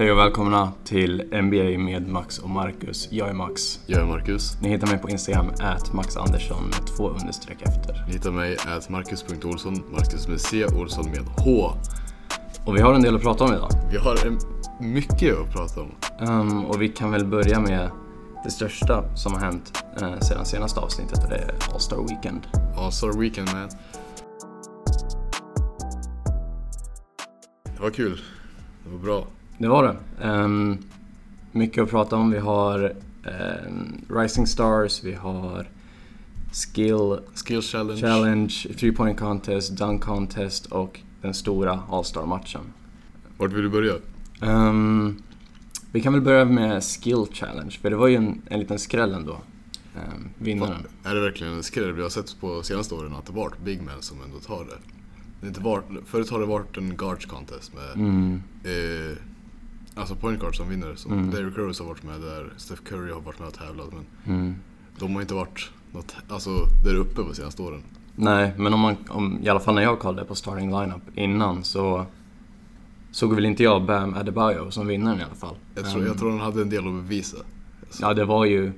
Hej 0.00 0.12
och 0.12 0.18
välkomna 0.18 0.72
till 0.84 1.22
NBA 1.42 1.78
med 1.78 2.08
Max 2.08 2.38
och 2.38 2.50
Marcus. 2.50 3.08
Jag 3.12 3.28
är 3.28 3.32
Max. 3.32 3.80
Jag 3.86 4.00
är 4.00 4.06
Marcus. 4.06 4.60
Ni 4.62 4.68
hittar 4.68 4.86
mig 4.86 4.98
på 4.98 5.10
Instagram, 5.10 5.50
at 5.60 5.92
maxandersson 5.92 6.64
med 6.64 6.86
två 6.86 7.08
understreck 7.08 7.62
efter. 7.62 8.04
Ni 8.06 8.12
hittar 8.12 8.30
mig 8.30 8.56
at 8.66 8.88
marcus.olsson, 8.88 9.82
Marcus 9.92 10.28
med 10.28 10.40
C, 10.40 10.66
Olsson 10.66 11.10
med 11.10 11.20
H. 11.36 11.72
Och 12.66 12.76
vi 12.76 12.80
har 12.80 12.94
en 12.94 13.02
del 13.02 13.16
att 13.16 13.22
prata 13.22 13.44
om 13.44 13.52
idag. 13.52 13.70
Vi 13.90 13.96
har 13.96 14.26
en, 14.26 14.38
mycket 14.80 15.38
att 15.38 15.52
prata 15.52 15.80
om. 15.80 15.90
Um, 16.28 16.64
och 16.64 16.82
vi 16.82 16.88
kan 16.88 17.10
väl 17.10 17.24
börja 17.24 17.60
med 17.60 17.90
det 18.44 18.50
största 18.50 19.16
som 19.16 19.32
har 19.32 19.40
hänt 19.40 19.84
uh, 20.02 20.20
sedan 20.20 20.44
senaste 20.44 20.80
avsnittet 20.80 21.24
och 21.24 21.30
det 21.30 21.36
är 21.36 21.54
All 21.72 21.80
Star 21.80 22.08
Weekend. 22.08 22.46
All 22.76 22.92
Star 22.92 23.18
Weekend 23.18 23.48
man. 23.52 23.68
Det 27.64 27.82
var 27.82 27.90
kul. 27.90 28.20
Det 28.84 28.90
var 28.90 28.98
bra. 28.98 29.26
Det 29.60 29.68
var 29.68 29.82
det. 29.84 30.26
Um, 30.28 30.78
mycket 31.52 31.82
att 31.82 31.90
prata 31.90 32.16
om. 32.16 32.30
Vi 32.30 32.38
har 32.38 32.92
um, 33.24 34.04
Rising 34.20 34.46
Stars, 34.46 35.04
vi 35.04 35.14
har 35.14 35.68
Skill 36.52 37.18
Skills 37.34 37.70
challenge. 37.72 38.00
Challenge, 38.00 38.54
Three 38.78 38.92
Point 38.92 39.18
Contest, 39.18 39.76
Dunk 39.76 40.02
Contest 40.02 40.66
och 40.66 41.00
den 41.22 41.34
stora 41.34 41.82
All 41.90 42.04
Star-matchen. 42.04 42.60
Vart 43.38 43.52
vill 43.52 43.62
du 43.62 43.68
börja? 43.68 43.94
Um, 44.40 45.22
vi 45.92 46.00
kan 46.00 46.12
väl 46.12 46.22
börja 46.22 46.44
med 46.44 46.84
Skill 46.84 47.26
Challenge, 47.32 47.70
för 47.70 47.90
det 47.90 47.96
var 47.96 48.08
ju 48.08 48.16
en, 48.16 48.42
en 48.46 48.60
liten 48.60 48.78
skräll 48.78 49.14
ändå. 49.14 49.32
Um, 49.94 50.28
vinnaren. 50.38 50.86
Är 51.04 51.14
det 51.14 51.20
verkligen 51.20 51.52
en 51.52 51.62
skräll? 51.62 51.92
Vi 51.92 52.02
har 52.02 52.08
sett 52.08 52.40
på 52.40 52.62
senaste 52.62 52.94
åren 52.94 53.14
att 53.14 53.26
det 53.26 53.32
varit 53.32 53.58
big 53.64 53.82
men 53.82 54.02
som 54.02 54.22
ändå 54.22 54.38
tar 54.38 54.64
det. 54.64 54.78
det 55.40 55.48
inte 55.48 55.60
varit, 55.60 55.84
förut 56.06 56.30
har 56.30 56.40
det 56.40 56.46
varit 56.46 56.76
en 56.76 56.96
guards 56.96 57.26
contest 57.26 57.72
med 57.74 58.04
Mm. 58.04 58.42
eh, 58.64 59.16
alltså 59.94 60.14
point 60.14 60.40
guards 60.40 60.56
som 60.58 60.68
vinner. 60.68 60.94
Som 60.94 61.12
Mm. 61.12 61.30
Derrick 61.30 61.56
Rose 61.58 61.82
har 61.82 61.88
varit 61.88 62.02
med 62.02 62.20
där, 62.20 62.52
Steph 62.56 62.82
Curry 62.82 63.12
har 63.12 63.20
varit 63.20 63.38
med 63.38 63.48
och 63.48 63.54
tävlat. 63.54 63.88
Men 63.92 64.34
Mm. 64.36 64.54
de 64.98 65.14
har 65.14 65.20
inte 65.22 65.34
varit 65.34 65.70
något, 65.92 66.16
alltså, 66.28 66.50
där 66.84 66.94
uppe 66.94 67.22
på 67.22 67.34
senaste 67.34 67.62
åren. 67.62 67.82
Nej, 68.16 68.52
men 68.58 68.74
om 68.74 68.80
man, 68.80 68.96
om, 69.08 69.38
i 69.42 69.48
alla 69.48 69.60
fall 69.60 69.74
när 69.74 69.82
jag 69.82 69.98
kollade 69.98 70.26
på 70.28 70.34
starting 70.34 70.70
lineup 70.70 71.02
innan 71.14 71.64
så 71.64 72.06
såg 73.10 73.34
väl 73.34 73.44
inte 73.46 73.62
jag 73.62 73.84
Bam 73.84 74.14
Adebayo 74.14 74.70
som 74.70 74.86
vinnaren 74.86 75.20
i 75.20 75.22
alla 75.22 75.34
fall. 75.34 75.56
Jag 75.74 75.90
tror, 75.90 76.02
jag 76.02 76.10
Um, 76.12 76.18
tror 76.18 76.30
han 76.30 76.40
hade 76.40 76.62
en 76.62 76.70
del 76.70 76.86
att 76.88 76.94
bevisa. 76.94 77.36
Ja, 78.00 78.14
det 78.14 78.24
var 78.24 78.44
ju... 78.44 78.72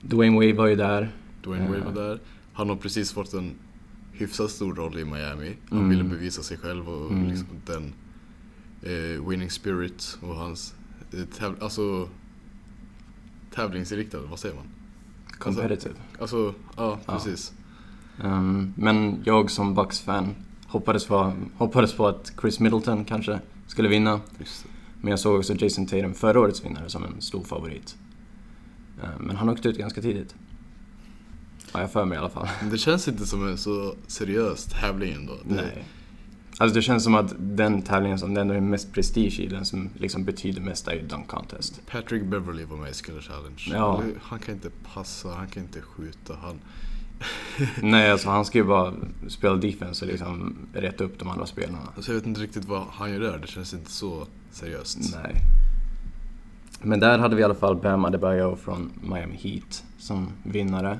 Dwayne 0.00 0.36
Wade 0.36 0.52
var 0.52 0.66
ju 0.66 0.76
där. 0.76 1.12
Dwayne 1.44 1.66
Wade 1.68 1.78
Ja. 1.78 1.84
var 1.84 2.02
där. 2.02 2.20
Han 2.52 2.68
har 2.68 2.76
precis 2.76 3.12
fått 3.12 3.34
en 3.34 3.50
hyfsat 4.12 4.50
stor 4.50 4.74
roll 4.74 4.98
i 4.98 5.04
Miami. 5.04 5.56
Han 5.70 5.78
Mm. 5.78 5.90
ville 5.90 6.04
bevisa 6.04 6.42
sig 6.42 6.56
själv 6.58 6.88
och 6.88 7.10
Mm. 7.10 7.28
liksom 7.28 7.46
den 7.66 7.92
eh, 8.86 9.28
winning 9.28 9.50
spirit 9.50 10.18
och 10.22 10.34
hans 10.36 10.74
eh, 11.12 11.18
täv- 11.18 11.62
alltså, 11.62 12.08
tävlingsinriktad, 13.54 14.18
vad 14.20 14.38
säger 14.38 14.54
man? 14.54 14.64
Competitive. 15.38 15.94
Alltså, 16.20 16.54
ja 16.76 16.98
Ja. 17.06 17.12
precis. 17.12 17.52
Um, 18.24 18.74
men 18.76 19.22
jag 19.24 19.50
som 19.50 19.74
Bucks-fan 19.74 20.34
hoppades 20.66 21.06
på, 21.06 21.32
hoppades 21.56 21.94
på 21.94 22.06
att 22.08 22.32
Chris 22.40 22.60
Middleton 22.60 23.04
kanske 23.04 23.40
skulle 23.66 23.88
vinna. 23.88 24.20
Men 25.00 25.10
jag 25.10 25.20
såg 25.20 25.38
också 25.38 25.54
Jason 25.54 25.86
Tatum, 25.86 26.14
förra 26.14 26.40
årets 26.40 26.64
vinnare, 26.64 26.88
som 26.88 27.04
en 27.04 27.20
stor 27.20 27.44
favorit. 27.44 27.96
Um, 29.02 29.26
men 29.26 29.36
han 29.36 29.48
åkte 29.48 29.68
ut 29.68 29.78
ganska 29.78 30.02
tidigt. 30.02 30.34
Har 31.72 31.80
jag 31.80 31.92
för 31.92 32.04
mig 32.04 32.16
i 32.16 32.18
alla 32.18 32.28
fall. 32.30 32.48
Det 32.70 32.78
känns 32.78 33.08
inte 33.08 33.26
som 33.26 33.48
en 33.48 33.58
så 33.58 33.94
seriös 34.06 34.64
tävling 34.64 35.12
ändå. 35.14 35.32
Det, 35.44 35.54
Nej. 35.54 35.84
Alltså 36.58 36.74
det 36.74 36.82
känns 36.82 37.04
som 37.04 37.14
att 37.14 37.34
den 37.38 37.82
tävlingen 37.82 38.18
som 38.18 38.34
det 38.34 38.40
ändå 38.40 38.54
är 38.54 38.60
mest 38.60 38.92
prestige 38.92 39.40
i, 39.40 39.46
den 39.46 39.64
som 39.64 39.88
liksom 39.94 40.24
betyder 40.24 40.60
mest 40.60 40.88
är 40.88 40.92
ju 40.92 41.02
Dunk 41.02 41.28
Contest. 41.28 41.86
Patrick 41.86 42.22
Beverly 42.24 42.64
var 42.64 42.76
med 42.76 42.90
i 42.90 42.94
Skiller 42.94 43.20
Challenge. 43.20 43.62
Ja. 43.66 44.02
Han 44.22 44.38
kan 44.38 44.54
inte 44.54 44.70
passa, 44.94 45.28
han 45.28 45.46
kan 45.46 45.62
inte 45.62 45.80
skjuta. 45.80 46.34
Han, 46.42 46.60
Nej, 47.82 48.10
alltså 48.10 48.30
han 48.30 48.44
ska 48.44 48.58
ju 48.58 48.64
bara 48.64 48.94
spela 49.28 49.56
defense 49.56 50.04
och 50.04 50.10
liksom 50.10 50.56
rätta 50.72 51.04
upp 51.04 51.18
de 51.18 51.28
andra 51.28 51.46
spelarna. 51.46 51.78
alltså 51.96 52.10
jag 52.10 52.16
vet 52.16 52.26
inte 52.26 52.40
riktigt 52.40 52.64
vad 52.64 52.82
han 52.90 53.12
gör 53.12 53.20
där. 53.20 53.38
Det 53.38 53.46
känns 53.46 53.74
inte 53.74 53.90
så 53.90 54.26
seriöst. 54.50 54.98
Nej. 55.22 55.34
Men 56.82 57.00
där 57.00 57.18
hade 57.18 57.36
vi 57.36 57.42
i 57.42 57.44
alla 57.44 57.54
fall 57.54 57.76
Bam 57.76 58.04
Adebayo 58.04 58.56
från 58.56 58.90
Miami 59.02 59.36
Heat 59.36 59.84
som 59.98 60.28
vinnare. 60.42 60.98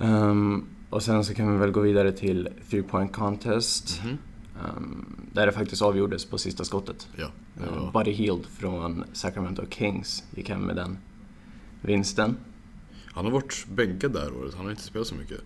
Ehm, 0.00 0.64
och 0.90 1.02
sen 1.02 1.24
så 1.24 1.34
kan 1.34 1.52
vi 1.52 1.58
väl 1.58 1.70
gå 1.70 1.80
vidare 1.80 2.12
till 2.12 2.48
Three 2.70 2.82
Point 2.82 3.12
Contest. 3.12 4.00
Mhm. 4.04 4.18
ehm, 4.66 5.04
där 5.32 5.46
det 5.46 5.52
faktiskt 5.52 5.82
avgjordes 5.82 6.24
på 6.24 6.38
sista 6.38 6.64
skottet. 6.64 7.08
Ja, 7.16 7.26
det 7.54 7.64
Ehm, 7.66 7.74
var, 7.80 7.92
Buddy 7.92 8.10
Hield 8.12 8.46
från 8.46 9.04
Sacramento 9.12 9.62
Kings 9.70 10.24
gick 10.34 10.48
hem 10.48 10.60
med 10.60 10.76
den 10.76 10.98
vinsten. 11.82 12.36
han 13.12 13.24
har 13.24 13.32
varit 13.32 13.66
bänkad 13.74 14.12
där 14.12 14.32
året. 14.36 14.54
Han 14.54 14.64
har 14.64 14.70
inte 14.70 14.82
spelat 14.82 15.06
så 15.06 15.14
mycket. 15.14 15.40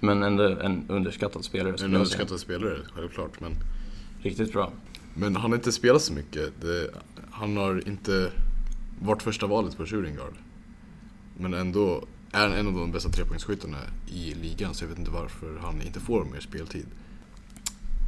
Men 0.00 0.22
ändå 0.22 0.42
en 0.44 0.84
underskattad 0.88 1.44
spelare 1.44 1.74
En 1.84 1.94
underskattad 1.94 2.40
spelare, 2.40 2.78
självklart. 2.94 3.40
Men, 3.40 3.52
Riktigt 4.22 4.52
bra. 4.52 4.72
men 5.14 5.36
han 5.36 5.50
har 5.50 5.56
inte 5.56 5.72
spelat 5.72 6.02
så 6.02 6.12
mycket. 6.12 6.52
Det, 6.60 6.90
han 7.30 7.56
har 7.56 7.88
inte 7.88 8.30
varit 9.00 9.22
första 9.22 9.46
valet 9.46 9.76
på 9.76 9.86
shooting 9.86 10.14
guard. 10.14 10.34
Men 11.36 11.54
ändå 11.54 12.04
är 12.34 12.48
han 12.48 12.52
en 12.52 12.66
av 12.66 12.72
de 12.74 12.92
bästa 12.92 13.08
trepoängsskyttarna 13.08 13.78
i 14.06 14.34
ligan. 14.34 14.74
Så 14.74 14.84
jag 14.84 14.88
vet 14.88 14.98
inte 14.98 15.10
varför 15.10 15.58
han 15.62 15.82
inte 15.82 16.00
får 16.00 16.24
mer 16.24 16.40
speltid. 16.40 16.86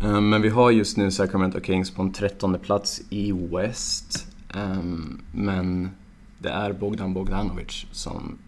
Ehm, 0.03 0.28
Men 0.28 0.42
vi 0.42 0.48
har 0.48 0.70
just 0.70 0.97
nu 0.97 1.10
Sacramento 1.10 1.60
Kings 1.60 1.91
på 1.91 2.03
en 2.03 2.12
trettonde 2.12 2.59
plats 2.59 3.03
i 3.10 3.32
West. 3.32 4.26
Ehm, 4.54 5.22
Men 5.32 5.91
det 6.38 6.48
är 6.48 6.72
Bogdan 6.72 7.15
Bogdanovic 7.15 7.86
som 7.92 8.38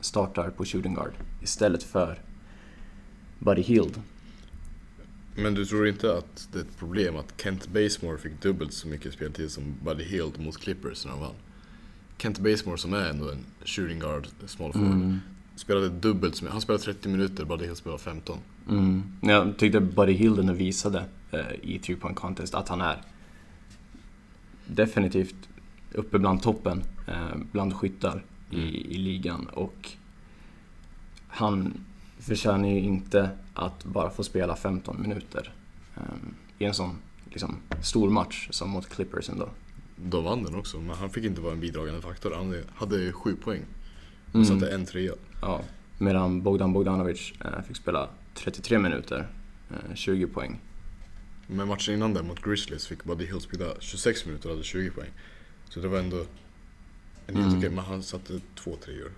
startar 0.00 0.50
på 0.50 0.64
shooting 0.64 0.94
guard 0.94 1.12
istället 1.42 1.82
för 1.82 2.22
Buddy 3.38 3.62
Hield. 3.62 4.02
Men 5.34 5.54
du 5.54 5.64
tror 5.64 5.88
inte 5.88 6.16
att 6.18 6.48
det 6.52 6.58
är 6.58 6.62
ett 6.62 6.78
problem 6.78 7.16
att 7.16 7.42
Kent 7.42 7.68
Bazemore 7.68 8.18
fick 8.18 8.42
dubbelt 8.42 8.72
så 8.72 8.88
mycket 8.88 9.12
speltid 9.12 9.50
som 9.50 9.74
Buddy 9.84 10.04
Hield 10.04 10.40
mot 10.40 10.58
Clippers 10.58 11.04
när 11.04 11.12
de 11.12 11.20
vann? 11.20 11.34
Kent 12.18 12.38
Bazemore 12.38 12.78
som 12.78 12.92
är 12.94 13.10
ändå 13.10 13.30
en 13.30 13.44
shooting 13.64 13.98
guard, 13.98 14.26
small 14.46 14.72
forward, 14.72 14.92
Mm. 14.92 15.20
spelade 15.56 15.88
dubbelt 15.88 16.36
så 16.36 16.44
mycket. 16.44 16.52
Han 16.52 16.60
spelade 16.60 16.84
30 16.84 17.08
minuter, 17.08 17.44
Buddy 17.44 17.64
Hield 17.64 17.76
spelade 17.78 18.02
15. 18.02 18.38
Mm. 18.68 19.02
Jag 19.20 19.56
tyckte 19.58 19.80
Buddy 19.80 20.12
ändå 20.40 20.52
visade 20.52 21.04
eh, 21.30 21.52
i 21.62 21.78
Three 21.78 21.96
Point 21.96 22.16
Contest 22.16 22.54
att 22.54 22.68
han 22.68 22.80
är 22.80 23.02
definitivt 24.66 25.48
uppe 25.92 26.18
bland 26.18 26.42
toppen 26.42 26.82
eh, 27.06 27.36
bland 27.52 27.74
skyttar 27.74 28.24
Mm. 28.52 28.64
i, 28.64 28.94
i 28.94 28.98
ligan 28.98 29.46
och 29.46 29.88
han 31.28 31.74
förtjänar 32.18 32.68
ju 32.68 32.78
inte 32.80 33.30
att 33.54 33.84
bara 33.84 34.10
få 34.10 34.24
spela 34.24 34.56
15 34.56 35.02
minuter 35.02 35.52
eh, 35.96 36.02
i 36.58 36.64
en 36.64 36.74
sån 36.74 36.96
liksom, 37.30 37.56
stor 37.82 38.10
match 38.10 38.48
som 38.50 38.70
mot 38.70 38.88
Clippers 38.88 39.28
ändå. 39.30 39.48
De 40.04 40.24
vann 40.24 40.42
den 40.44 40.54
också, 40.54 40.80
men 40.80 40.96
han 40.96 41.10
fick 41.10 41.24
inte 41.24 41.40
vara 41.40 41.52
en 41.52 41.60
bidragande 41.60 42.00
faktor. 42.02 42.32
Han 42.36 42.54
hade 42.74 43.12
sju 43.12 43.36
poäng 43.36 43.62
och 44.28 44.34
Mm. 44.34 44.46
satte 44.46 44.74
en 44.74 44.86
trea. 44.86 45.12
Ja, 45.42 45.60
medan 45.98 46.42
Bogdan 46.42 46.72
Bogdanovic 46.72 47.32
eh, 47.44 47.62
fick 47.68 47.76
spela 47.76 48.08
33 48.34 48.78
minuter, 48.78 49.28
eh, 49.70 49.94
20 49.94 50.26
poäng. 50.26 50.60
Men 51.46 51.68
matchen 51.68 51.94
innan 51.94 52.14
den 52.14 52.26
mot 52.26 52.42
Grizzlies 52.42 52.86
fick 52.86 53.04
Buddy 53.04 53.24
Hield 53.26 53.42
spela 53.42 53.64
26 53.80 54.26
minuter 54.26 54.48
och 54.48 54.54
hade 54.54 54.64
20 54.64 54.90
poäng. 54.90 55.10
Så 55.68 55.80
det 55.80 55.88
var 55.88 55.98
ändå 55.98 56.16
en 57.26 57.34
helt 57.36 57.46
Mm. 57.46 57.58
okej, 57.58 57.70
men 57.70 57.84
han 57.84 58.02
satte 58.02 58.40
två 58.54 58.76
treor. 58.84 59.10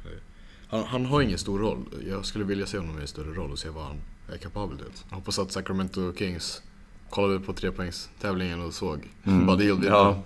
Han, 0.69 0.85
han 0.85 1.07
har 1.07 1.23
ingen 1.23 1.39
stor 1.39 1.59
roll. 1.59 1.85
Jag 2.09 2.25
skulle 2.27 2.45
vilja 2.45 2.67
se 2.67 2.79
honom 2.79 2.99
i 2.99 3.01
en 3.03 3.09
större 3.09 3.33
roll 3.35 3.51
och 3.51 3.59
se 3.59 3.69
vad 3.69 3.85
han 3.85 3.97
är 4.33 4.37
kapabel 4.37 4.79
till. 4.79 4.87
Hoppas 5.11 5.39
att 5.39 5.53
Sacramento 5.53 6.13
Kings 6.15 6.63
kollade 7.11 7.41
på 7.41 7.53
trepoängstävlingen 7.53 8.61
och 8.61 8.75
såg 8.75 9.09
Mm. 9.25 9.57
Vinna. 9.59 9.87
Ja. 9.87 10.23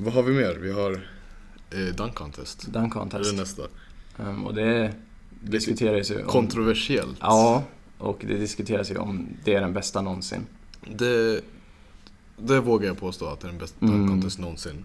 Vad 0.00 0.14
har 0.14 0.22
vi 0.22 0.32
mer? 0.32 0.54
Vi 0.54 0.72
har 0.72 0.92
eh, 1.70 1.94
Dunk 1.94 2.14
Contest. 2.14 2.62
Dunk 2.66 2.94
Det 2.94 2.98
är 2.98 3.00
Contest. 3.00 3.34
nästa. 3.36 3.62
Um, 4.16 4.46
och 4.46 4.54
det 4.54 4.94
diskuteras 5.42 6.10
ju 6.10 6.22
om... 6.22 6.28
Kontroversiellt. 6.28 7.16
Ja, 7.20 7.64
och 7.98 8.24
det 8.28 8.34
diskuteras 8.36 8.90
ju 8.90 8.96
om 8.96 9.28
det 9.44 9.54
är 9.54 9.60
den 9.60 9.72
bästa 9.72 10.00
någonsin. 10.02 10.46
Det, 10.96 11.40
det 12.36 12.60
vågar 12.60 12.86
jag 12.88 12.98
påstå 12.98 13.26
att 13.26 13.40
det 13.40 13.46
är 13.46 13.50
den 13.50 13.58
bästa 13.58 13.76
Mm. 13.86 13.96
dunk 13.98 14.10
contest 14.10 14.38
någonsin. 14.38 14.84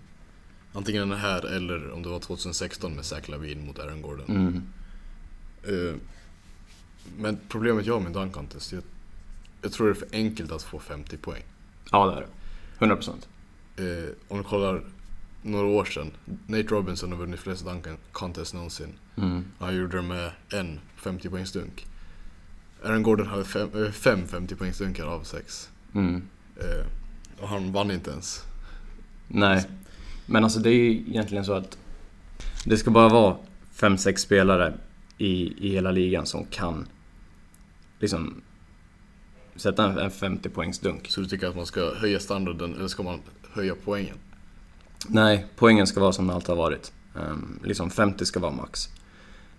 Antingen 0.73 1.09
den 1.09 1.19
här 1.19 1.45
eller 1.55 1.91
om 1.91 2.03
det 2.03 2.09
var 2.09 2.19
2016 2.19 2.95
med 2.95 3.05
Zach 3.05 3.27
Lavin 3.29 3.65
mot 3.65 3.79
Aaron 3.79 4.01
Gordon. 4.01 4.25
Mm. 4.29 4.63
Eh, 5.63 5.95
men 7.17 7.37
problemet 7.49 7.85
jag 7.85 7.93
har 7.93 8.01
med 8.01 8.11
dunk 8.11 8.33
contest, 8.33 8.71
jag, 8.71 8.83
jag 9.61 9.71
tror 9.71 9.87
det 9.87 9.91
är 9.93 9.95
för 9.95 10.07
enkelt 10.11 10.51
att 10.51 10.63
få 10.63 10.79
50 10.79 11.17
poäng. 11.17 11.43
Ja, 11.91 12.05
det 12.05 12.13
är 12.15 12.19
det. 12.21 12.27
100 12.79 12.95
procent. 12.95 13.27
Eh, 13.77 13.85
om 14.27 14.37
du 14.37 14.43
kollar 14.43 14.83
några 15.43 15.67
år 15.67 15.85
sedan, 15.85 16.11
Nate 16.47 16.63
Robinson 16.67 17.11
har 17.11 17.19
vunnit 17.19 17.39
flest 17.39 17.65
dunk 17.65 17.85
contest 18.11 18.53
någonsin. 18.53 18.93
Mm. 19.15 19.45
Han 19.59 19.75
gjorde 19.75 19.97
det 19.97 20.03
med 20.03 20.31
en 20.53 20.79
50 20.95 21.29
poängsdunk. 21.29 21.85
Aaron 22.83 23.03
Gordon 23.03 23.27
hade 23.27 23.43
fem, 23.45 23.69
eh, 23.75 23.91
fem 23.91 24.27
50 24.27 24.55
poängsdunkar 24.55 25.05
av 25.05 25.23
sex. 25.23 25.69
Mm. 25.93 26.21
Eh, 26.57 26.85
Och 27.41 27.49
han 27.49 27.71
vann 27.71 27.91
inte 27.91 28.11
ens. 28.11 28.43
Nej. 29.27 29.65
Men 30.25 30.43
alltså 30.43 30.59
det 30.59 30.69
är 30.69 30.73
ju 30.73 30.91
egentligen 30.91 31.45
så 31.45 31.53
att 31.53 31.77
det 32.65 32.77
ska 32.77 32.91
bara 32.91 33.09
vara 33.09 33.37
5-6 33.75 34.17
spelare 34.17 34.73
i, 35.17 35.67
i 35.67 35.69
hela 35.73 35.91
ligan 35.91 36.25
som 36.25 36.45
kan 36.45 36.87
liksom 37.99 38.41
sätta 39.55 39.91
en, 39.91 39.97
en 39.97 40.11
50 40.11 40.49
poängs 40.49 40.79
dunk. 40.79 41.07
Så 41.09 41.21
du 41.21 41.27
tycker 41.27 41.47
att 41.47 41.55
man 41.55 41.65
ska 41.65 41.93
höja 41.95 42.19
standarden, 42.19 42.75
eller 42.75 42.87
ska 42.87 43.03
man 43.03 43.19
höja 43.53 43.75
poängen? 43.85 44.17
Nej, 45.07 45.45
poängen 45.55 45.87
ska 45.87 45.99
vara 45.99 46.11
som 46.13 46.27
det 46.27 46.33
alltid 46.33 46.49
har 46.49 46.55
varit. 46.55 46.91
Um, 47.15 47.59
liksom 47.63 47.89
50 47.89 48.25
ska 48.25 48.39
vara 48.39 48.51
max. 48.51 48.89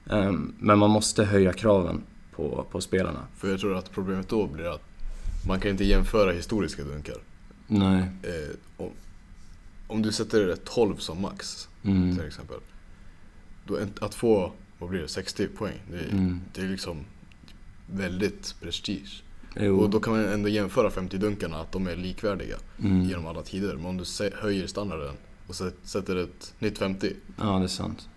Um, 0.04 0.54
men 0.58 0.78
man 0.78 0.90
måste 0.90 1.24
höja 1.24 1.52
kraven 1.52 2.02
på, 2.32 2.66
på 2.70 2.80
spelarna. 2.80 3.20
För 3.36 3.50
jag 3.50 3.60
tror 3.60 3.76
att 3.76 3.90
problemet 3.92 4.28
då 4.28 4.46
blir 4.46 4.74
att 4.74 4.82
man 5.48 5.60
kan 5.60 5.70
inte 5.70 5.84
jämföra 5.84 6.32
historiska 6.32 6.84
dunkar. 6.84 7.16
Nej. 7.66 8.02
Eh, 8.22 8.56
om, 8.76 8.90
om 9.86 10.02
du 10.02 10.12
sätter 10.12 10.48
ett 10.48 10.64
12 10.64 10.96
som 10.96 11.20
max, 11.22 11.68
Mm. 11.82 12.16
till 12.16 12.26
exempel. 12.26 12.56
Då 13.66 13.78
att 14.00 14.14
få, 14.14 14.52
vad 14.78 14.90
blir 14.90 15.00
det, 15.00 15.08
60 15.08 15.46
poäng, 15.48 15.78
det 15.90 15.98
är, 15.98 16.08
Mm. 16.12 16.40
det 16.54 16.60
är 16.62 16.68
liksom 16.68 17.04
väldigt 17.86 18.54
prestige. 18.60 19.22
Jo. 19.56 19.78
Och 19.80 19.90
då 19.90 20.00
kan 20.00 20.12
man 20.12 20.24
ändå 20.24 20.48
jämföra 20.48 20.90
50-dunkarna, 20.90 21.60
att 21.60 21.72
de 21.72 21.86
är 21.86 21.96
likvärdiga 21.96 22.56
Mm. 22.78 23.02
genom 23.02 23.26
alla 23.26 23.42
tider. 23.42 23.76
Men 23.76 23.86
om 23.86 23.96
du 23.96 24.04
höjer 24.40 24.66
standarden 24.66 25.14
och 25.46 25.54
sä- 25.54 25.72
sätter 25.82 26.16
ett 26.16 26.54
nytt 26.58 26.78
50, 26.78 27.12
Ja, 27.36 27.58
det 27.58 27.64
är 27.64 27.68
sant. 27.68 28.08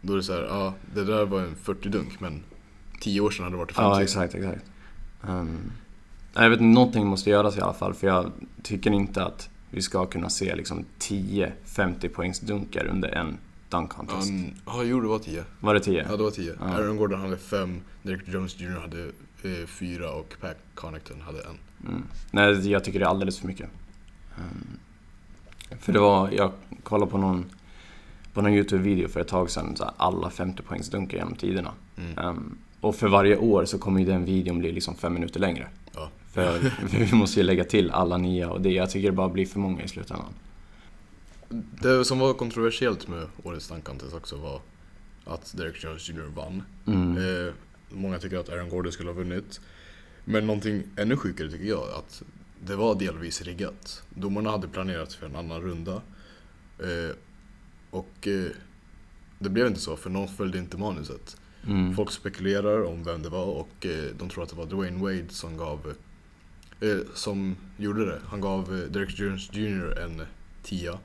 då 0.00 0.12
är 0.12 0.16
det 0.16 0.22
så 0.22 0.32
här, 0.32 0.42
ja 0.42 0.74
det 0.94 1.04
där 1.04 1.24
var 1.26 1.40
en 1.40 1.54
40-dunk 1.64 2.20
men 2.20 2.42
10 3.00 3.20
år 3.20 3.30
sedan 3.30 3.44
hade 3.44 3.54
det 3.56 3.58
varit 3.58 3.72
50. 3.72 3.82
Ja, 3.82 4.02
exakt, 4.02 4.34
exakt. 4.34 4.64
Um, 5.28 5.72
jag 6.34 6.50
vet 6.50 6.60
inte, 6.60 6.64
någonting 6.74 7.06
måste 7.06 7.30
göras 7.30 7.56
i 7.56 7.60
alla 7.60 7.74
fall 7.74 7.94
för 7.94 8.06
jag 8.06 8.32
tycker 8.62 8.90
inte 8.90 9.24
att 9.24 9.50
vi 9.70 9.82
ska 9.82 10.06
kunna 10.06 10.30
se 10.30 10.56
liksom 10.56 10.84
10 10.98 11.52
50 11.64 12.08
poängs 12.08 12.40
dunkar 12.40 12.86
under 12.86 13.08
en 13.08 13.38
dunk 13.68 13.90
contest. 13.90 14.28
n- 14.28 14.54
ja, 14.66 14.82
jo 14.82 15.00
det 15.00 15.08
var 15.08 15.18
10. 15.18 15.44
Var 15.60 15.74
det 15.74 15.80
10? 15.80 16.06
Ja, 16.10 16.16
det 16.16 16.22
var 16.22 16.30
10. 16.30 16.54
Ja. 16.60 16.66
Aaron 16.66 16.96
Gordon 16.96 17.20
hade 17.20 17.36
5, 17.36 17.80
Derek 18.02 18.20
Jones 18.28 18.60
Jr 18.60 18.80
hade 18.80 19.10
4 19.66 20.10
och 20.12 20.34
Pat 20.40 20.56
Connaughton 20.74 21.20
hade 21.20 21.38
en. 21.42 21.58
Mm. 21.88 22.02
Nej, 22.30 22.70
jag 22.70 22.84
tycker 22.84 22.98
det 22.98 23.04
är 23.04 23.08
alldeles 23.10 23.38
för 23.38 23.46
mycket. 23.46 23.68
Um, 24.38 24.78
för 25.80 25.92
det 25.92 25.98
var, 25.98 26.30
jag 26.30 26.52
kollade 26.82 27.10
på 27.10 27.18
någon, 27.18 27.46
på 28.32 28.42
någon 28.42 28.52
YouTube-video 28.52 29.08
för 29.08 29.20
ett 29.20 29.28
tag 29.28 29.50
sedan, 29.50 29.76
så 29.76 29.84
här, 29.84 29.92
alla 29.96 30.30
50 30.30 30.62
poängs 30.62 30.90
dunkar 30.90 31.18
genom 31.18 31.34
tiderna. 31.34 31.72
Mm. 31.96 32.26
Um, 32.26 32.58
och 32.80 32.96
för 32.96 33.08
varje 33.08 33.36
år 33.36 33.64
så 33.64 33.78
kommer 33.78 34.00
ju 34.00 34.06
den 34.06 34.24
videon 34.24 34.58
bli 34.58 34.72
liksom 34.72 34.94
fem 34.94 35.14
minuter 35.14 35.40
längre. 35.40 35.68
Ja. 35.94 36.10
För, 36.32 36.58
för 36.58 36.98
vi 36.98 37.12
måste 37.12 37.40
ju 37.40 37.46
lägga 37.46 37.64
till 37.64 37.90
alla 37.90 38.16
nya 38.16 38.50
och 38.50 38.60
det, 38.60 38.70
jag 38.70 38.90
tycker 38.90 39.08
det 39.08 39.16
bara 39.16 39.28
blir 39.28 39.46
för 39.46 39.58
många 39.58 39.82
i 39.82 39.88
slutändan. 39.88 40.32
Det 41.82 42.04
som 42.04 42.18
var 42.18 42.34
kontroversiellt 42.34 43.08
med 43.08 43.26
årets 43.42 43.68
dunk 43.68 43.84
contest 43.84 44.14
också 44.14 44.36
var 44.36 44.60
att 45.24 45.56
Derek 45.56 45.84
Jones 45.84 46.08
Jr 46.08 46.30
vann. 46.36 46.62
Mm. 46.86 47.16
Eh, 47.16 47.52
många 47.88 48.18
tycker 48.18 48.38
att 48.38 48.48
Aaron 48.48 48.68
Gordon 48.68 48.92
skulle 48.92 49.08
ha 49.08 49.14
vunnit. 49.14 49.60
Men 50.24 50.46
någonting 50.46 50.82
ännu 50.96 51.16
sjukare 51.16 51.50
tycker 51.50 51.68
jag, 51.68 51.82
att 51.98 52.22
det 52.64 52.76
var 52.76 52.94
delvis 52.94 53.42
riggat. 53.42 54.02
Domarna 54.10 54.50
hade 54.50 54.68
planerat 54.68 55.12
för 55.12 55.26
en 55.26 55.36
annan 55.36 55.60
runda. 55.60 56.02
Eh, 56.78 57.16
och 57.90 58.28
eh, 58.28 58.50
det 59.38 59.48
blev 59.48 59.66
inte 59.66 59.80
så, 59.80 59.96
för 59.96 60.10
någon 60.10 60.28
följde 60.28 60.58
inte 60.58 60.76
manuset. 60.76 61.36
Mm. 61.66 61.94
Folk 61.94 62.10
spekulerar 62.10 62.84
om 62.84 63.04
vem 63.04 63.22
det 63.22 63.28
var 63.28 63.44
och 63.44 63.86
eh, 63.86 64.04
de 64.18 64.28
tror 64.28 64.42
att 64.42 64.50
det 64.50 64.56
var 64.56 64.66
Dwayne 64.66 65.02
Wade 65.02 65.28
som 65.28 65.56
gav 65.56 65.94
eh, 66.80 66.98
som 67.14 67.56
gjorde 67.76 68.06
det. 68.06 68.20
Han 68.26 68.40
gav 68.40 68.74
eh, 68.74 68.90
Derek 68.90 69.18
Jones 69.18 69.52
Jr 69.52 69.98
en 69.98 70.22
tia 70.62 70.98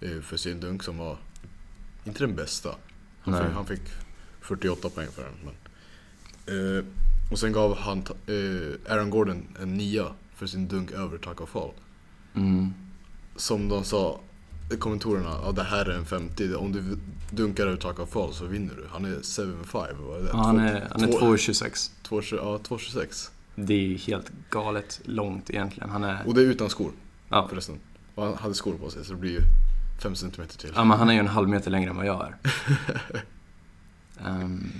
eh, 0.00 0.20
för 0.20 0.36
sin 0.36 0.60
dunk 0.60 0.82
som 0.82 0.98
var 0.98 1.18
inte 2.04 2.18
den 2.18 2.34
bästa. 2.34 2.74
Han, 3.20 3.44
fick, 3.44 3.54
han 3.54 3.66
fick 3.66 3.82
48 4.40 4.90
poäng 4.90 5.08
för 5.08 5.22
den. 5.22 5.32
Men, 5.44 6.78
eh, 6.78 6.84
och 7.30 7.38
sen 7.38 7.52
gav 7.52 7.76
han 7.76 7.98
eh, 8.26 8.92
Aaron 8.92 9.10
Gordon 9.10 9.56
en 9.62 9.74
nia 9.74 10.14
för 10.36 10.46
sin 10.46 10.68
dunk 10.68 10.90
över 10.90 11.18
Taco 11.18 11.46
Fall. 11.46 11.70
Mm. 12.34 12.74
Som 13.36 13.68
de 13.68 13.84
sa 13.84 14.20
i 14.72 14.76
kommentorerna, 14.76 15.36
ja 15.44 15.52
det 15.52 15.62
här 15.62 15.84
är 15.86 15.94
en 15.98 16.06
50, 16.06 16.54
om 16.54 16.72
du 16.72 16.98
dunkar 17.30 17.66
över 17.66 17.76
Taco 17.76 18.06
Fall 18.06 18.34
så 18.34 18.44
vinner 18.46 18.74
du. 18.74 18.86
Han 18.92 19.04
är 19.04 19.16
7-5. 19.16 19.62
vad 19.72 20.18
är 20.18 20.22
det? 20.22 20.28
Ja, 20.32 20.36
han 20.36 20.58
är, 20.58 20.88
han 20.90 21.02
är 21.02 21.06
två- 21.06 21.18
2,26. 21.36 21.90
2,20 22.08 22.36
Ja, 22.36 22.58
2,26. 22.68 23.30
Det 23.54 23.74
är 23.74 23.80
ju 23.80 23.96
helt 23.96 24.30
galet 24.50 25.00
långt 25.04 25.50
egentligen. 25.50 25.90
Han 25.90 26.04
är... 26.04 26.26
Och 26.26 26.34
det 26.34 26.40
är 26.40 26.44
utan 26.44 26.70
skor 26.70 26.92
Ja, 27.28 27.46
förresten. 27.50 27.78
Och 28.14 28.24
han 28.24 28.34
hade 28.34 28.54
skor 28.54 28.74
på 28.74 28.90
sig 28.90 29.04
så 29.04 29.12
det 29.12 29.18
blir 29.18 29.30
ju 29.32 29.40
5 30.02 30.14
cm 30.16 30.30
till. 30.58 30.72
ja 30.74 30.84
men 30.84 30.98
han 30.98 31.08
är 31.08 31.12
ju 31.14 31.20
en 31.20 31.28
halv 31.28 31.48
meter 31.48 31.70
längre 31.70 31.90
än 31.90 31.96
vad 31.96 32.06
jag 32.06 32.26
är. 32.26 32.36
Ehm, 34.26 34.72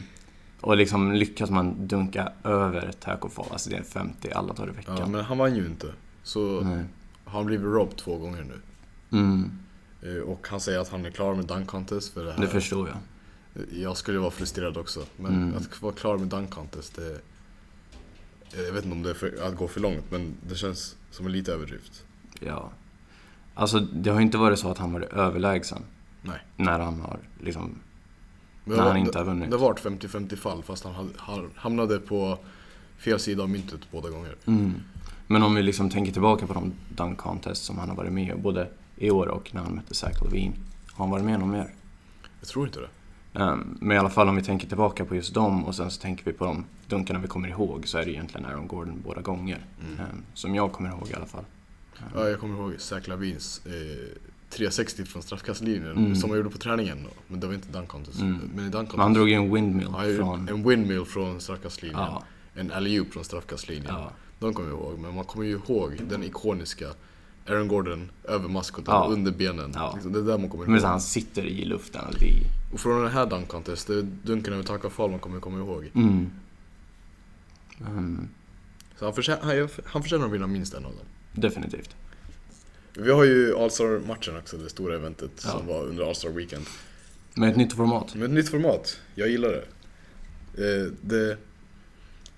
och 0.61 0.77
liksom 0.77 1.13
lyckas 1.13 1.51
man 1.51 1.87
dunka 1.87 2.33
över 2.45 2.93
Taco 3.01 3.29
Fall, 3.29 3.47
alltså 3.51 3.71
det 3.71 3.77
är 3.77 3.83
50 3.83 4.31
alla 4.31 4.53
dagar 4.53 4.69
i 4.73 4.77
veckan. 4.77 4.97
Ja, 4.99 5.07
men 5.07 5.25
han 5.25 5.39
vann 5.39 5.57
ju 5.57 5.67
inte. 5.67 5.93
Så 6.23 6.61
Nej. 6.61 6.85
han 7.25 7.47
blivit 7.47 7.65
robbed 7.67 7.97
två 7.97 8.19
gånger 8.19 8.45
nu. 8.45 8.61
Mm, 9.19 9.51
Eh, 10.03 10.23
Och 10.23 10.47
han 10.51 10.61
säger 10.61 10.79
att 10.79 10.89
han 10.89 11.05
är 11.07 11.11
klar 11.11 11.35
med 11.35 11.45
Dunk 11.45 11.67
Contest 11.69 12.15
för 12.15 12.25
det 12.25 12.33
här. 12.33 12.41
det 12.41 12.49
förstår 12.49 12.89
jag. 12.89 12.97
Jag 13.83 13.97
skulle 13.97 14.19
vara 14.19 14.31
frustrerad 14.31 14.77
också. 14.77 15.05
Men 15.17 15.35
Mm. 15.35 15.57
att 15.57 15.83
vara 15.83 15.93
klar 15.95 16.19
med 16.19 16.29
Dunk 16.29 16.51
Contest, 16.51 16.97
det... 16.97 17.21
Jag 18.67 18.73
vet 18.73 18.85
inte 18.85 18.97
om 18.97 19.03
det 19.03 19.11
är 19.11 19.15
för, 19.15 19.47
att 19.49 19.57
gå 19.57 19.69
för 19.69 19.81
långt, 19.81 20.05
men 20.11 20.35
det 20.49 20.55
känns 20.55 20.97
som 21.11 21.27
en 21.27 21.33
lite 21.33 21.53
överdrift. 21.53 22.05
Ja. 22.41 22.71
Alltså 23.55 23.81
det 23.81 24.11
har 24.11 24.17
ju 24.19 24.23
inte 24.27 24.39
varit 24.39 24.59
så 24.59 24.71
att 24.71 24.79
han 24.79 24.93
varit 24.93 25.13
överlägsen. 25.13 25.83
Nej. 26.23 26.39
När 26.57 26.79
han 26.79 27.01
har 27.01 27.19
liksom, 27.41 27.79
när 28.67 28.77
det 28.77 28.83
var- 28.83 28.89
han 28.89 28.97
inte 28.97 29.19
har 29.19 29.25
vunnit. 29.25 29.51
Det 29.51 29.57
har 29.57 29.67
varit 29.69 29.81
50-50 29.81 30.37
fall 30.37 30.63
fast 30.63 30.85
han 30.85 31.51
hamnade 31.55 31.99
på 31.99 32.39
fel 32.99 33.19
sida 33.19 33.43
av 33.43 33.51
myntet 33.51 33.81
båda 33.93 34.11
gånger. 34.11 34.35
Mm. 34.47 34.75
Men 35.27 35.43
om 35.43 35.55
vi 35.55 35.63
liksom 35.63 35.91
tänker 35.91 36.13
tillbaka 36.13 36.47
på 36.47 36.55
de 36.55 36.73
dunk 36.89 37.19
contests 37.19 37.67
som 37.67 37.79
han 37.79 37.89
har 37.89 37.97
varit 37.97 38.13
med 38.13 38.37
i, 38.39 38.41
både 38.41 38.69
i 38.97 39.11
år 39.11 39.27
och 39.29 39.55
när 39.55 39.63
han 39.63 39.75
mötte 39.75 39.95
Zach 39.95 40.23
Levine. 40.23 40.53
Har 40.93 41.05
han 41.05 41.11
varit 41.11 41.25
med 41.25 41.41
någon 41.41 41.51
mer? 41.51 41.75
Jag 42.41 42.49
tror 42.49 42.67
inte 42.67 42.81
det. 42.81 42.89
Um, 43.43 43.79
men 43.81 43.97
i 43.97 43.99
alla 44.01 44.11
fall 44.11 44.29
om 44.29 44.37
vi 44.37 44.43
tänker 44.43 44.69
tillbaka 44.69 45.05
på 45.05 45.15
just 45.17 45.35
dem 45.35 45.65
och 45.65 45.75
sen 45.75 45.91
så 45.91 46.01
tänker 46.01 46.25
vi 46.25 46.33
på 46.33 46.45
de 46.45 46.65
dunkarna 46.89 47.19
vi 47.19 47.29
kommer 47.29 47.49
ihåg 47.49 47.89
så 47.89 47.99
är 47.99 48.05
det 48.05 48.11
egentligen 48.11 48.47
Aaron 48.47 48.67
Gordon 48.67 49.03
båda 49.05 49.21
gånger. 49.21 49.67
Mm. 49.87 50.01
Um, 50.01 50.23
som 50.35 50.55
jag 50.55 50.73
kommer 50.73 50.91
ihåg 50.91 51.09
i 51.11 51.15
alla 51.15 51.27
fall. 51.27 51.45
Um, 51.99 52.05
Ja, 52.15 52.29
jag 52.29 52.41
kommer 52.41 52.59
ihåg 52.59 52.75
Zach 52.81 53.07
Lavins 53.09 53.61
eh, 53.67 53.73
360 54.51 55.05
från 55.05 55.23
straffkastlinjen 55.23 55.91
Mm. 55.97 56.17
som 56.17 56.31
han 56.31 56.37
gjorde 56.39 56.51
på 56.51 56.59
träningen. 56.59 57.07
Men 57.29 57.41
det 57.41 57.47
var 57.47 57.55
inte 57.55 57.69
dunk 57.69 57.89
contest. 57.89 58.21
Mm. 58.21 58.51
Men 58.55 58.67
i 58.67 58.69
dunk 58.69 58.73
contest, 58.73 58.93
Men 58.97 59.01
han 59.03 59.13
drog 59.15 59.29
ju 59.29 59.35
en 59.35 59.55
windmill 59.55 59.87
gjorde 59.87 60.17
från... 60.17 60.49
en 60.49 60.69
windmill 60.69 61.05
från 61.05 61.41
straffkastlinjen. 61.41 62.01
Ja, 62.01 62.23
En 62.55 62.73
alley-oop 62.73 63.13
från 63.13 63.25
straffkastlinjen. 63.25 63.87
ja, 63.89 64.11
De 64.39 64.55
kommer 64.55 64.69
jag 64.69 64.79
ihåg. 64.79 64.99
Men 64.99 65.15
man 65.15 65.25
kommer 65.25 65.47
ju 65.47 65.53
ihåg 65.53 66.01
den 66.09 66.25
ikoniska 66.25 66.89
Aaron 67.49 67.69
Gordon 67.69 68.11
över 68.25 68.49
maskoten, 68.49 68.95
Ja. 68.95 69.07
under 69.11 69.33
benen. 69.33 69.73
Ja. 69.75 69.93
Liksom, 69.95 70.13
det 70.13 70.19
är 70.19 70.23
där 70.23 70.39
man 70.39 70.49
kommer 70.51 70.65
men 70.65 70.73
ihåg. 70.75 70.81
så 70.83 70.87
han 70.87 71.01
sitter 71.01 71.45
i 71.47 71.65
luften 71.65 72.01
och 72.07 72.15
det. 72.21 72.33
Och 72.73 72.81
från 72.81 73.03
den 73.03 73.13
här 73.13 73.27
dunk 73.27 73.49
contest, 73.49 73.87
det 73.87 73.95
är 73.95 74.03
dunken 74.03 74.53
över 74.53 74.63
Taco 74.65 74.91
Fall 74.91 75.11
man 75.11 75.19
kommer 75.19 75.41
komma 75.41 75.59
ihåg. 75.59 75.91
Mm. 75.95 76.31
Um, 77.81 78.29
Så 78.99 79.05
han, 79.05 79.15
förtjänar, 79.15 79.43
han, 79.43 79.69
han 79.85 80.03
förtjänar 80.03 80.27
att 80.27 80.33
vinna 80.33 80.47
minst 80.47 80.75
en 80.75 80.85
av 80.85 80.91
dem. 80.93 81.01
definitivt. 81.33 81.97
Vi 82.99 83.11
har 83.11 83.25
ju 83.25 83.57
All-Star-matchen 83.57 84.37
också, 84.37 84.57
det 84.57 84.69
stora 84.71 84.95
eventet 84.95 85.31
Ja. 85.45 85.51
som 85.51 85.67
var 85.67 85.83
under 85.85 86.05
All-Star 86.09 86.29
Weekend. 86.31 86.67
Med 87.35 87.51
ett 87.51 87.57
nytt 87.57 87.73
format. 87.73 88.15
Med 88.15 88.25
ett 88.25 88.31
nytt 88.31 88.49
format, 88.49 89.01
jag 89.15 89.29
gillar 89.29 89.49
det. 89.49 89.65
Eh, 90.85 90.93
det. 91.03 91.37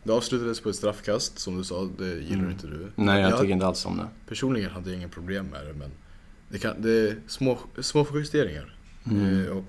Det 0.03 0.12
avslutades 0.12 0.61
på 0.61 0.69
ett 0.69 0.77
straffkast, 0.77 1.38
som 1.38 1.59
du 1.59 1.65
sa, 1.65 1.88
det 1.99 2.07
gillar 2.09 2.38
Mm. 2.38 2.50
inte 2.50 2.67
du. 2.67 2.87
Nej, 2.97 3.21
jag 3.23 3.41
tycker 3.41 3.53
inte 3.53 3.67
alls 3.67 3.87
om 3.87 3.97
det. 3.97 4.09
Personligen 4.29 4.71
hade 4.71 4.91
jag 4.91 4.97
ingen 4.97 5.11
problem 5.11 5.47
med 5.47 5.67
det, 5.67 5.73
men 5.73 5.91
det, 6.49 6.59
kan, 6.59 6.83
det 6.83 6.91
är 6.91 7.17
små, 7.27 7.59
små 7.81 8.07
justeringar. 8.15 8.77
Mm. 9.11 9.45
Eh, 9.45 9.50
och, 9.50 9.65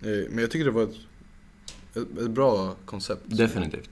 eh, 0.00 0.28
men 0.30 0.38
jag 0.38 0.50
tycker 0.50 0.64
det 0.64 0.70
var 0.70 0.82
ett, 0.82 0.94
ett, 1.94 2.18
ett 2.18 2.30
bra 2.30 2.74
koncept. 2.84 3.22
Definitivt. 3.26 3.90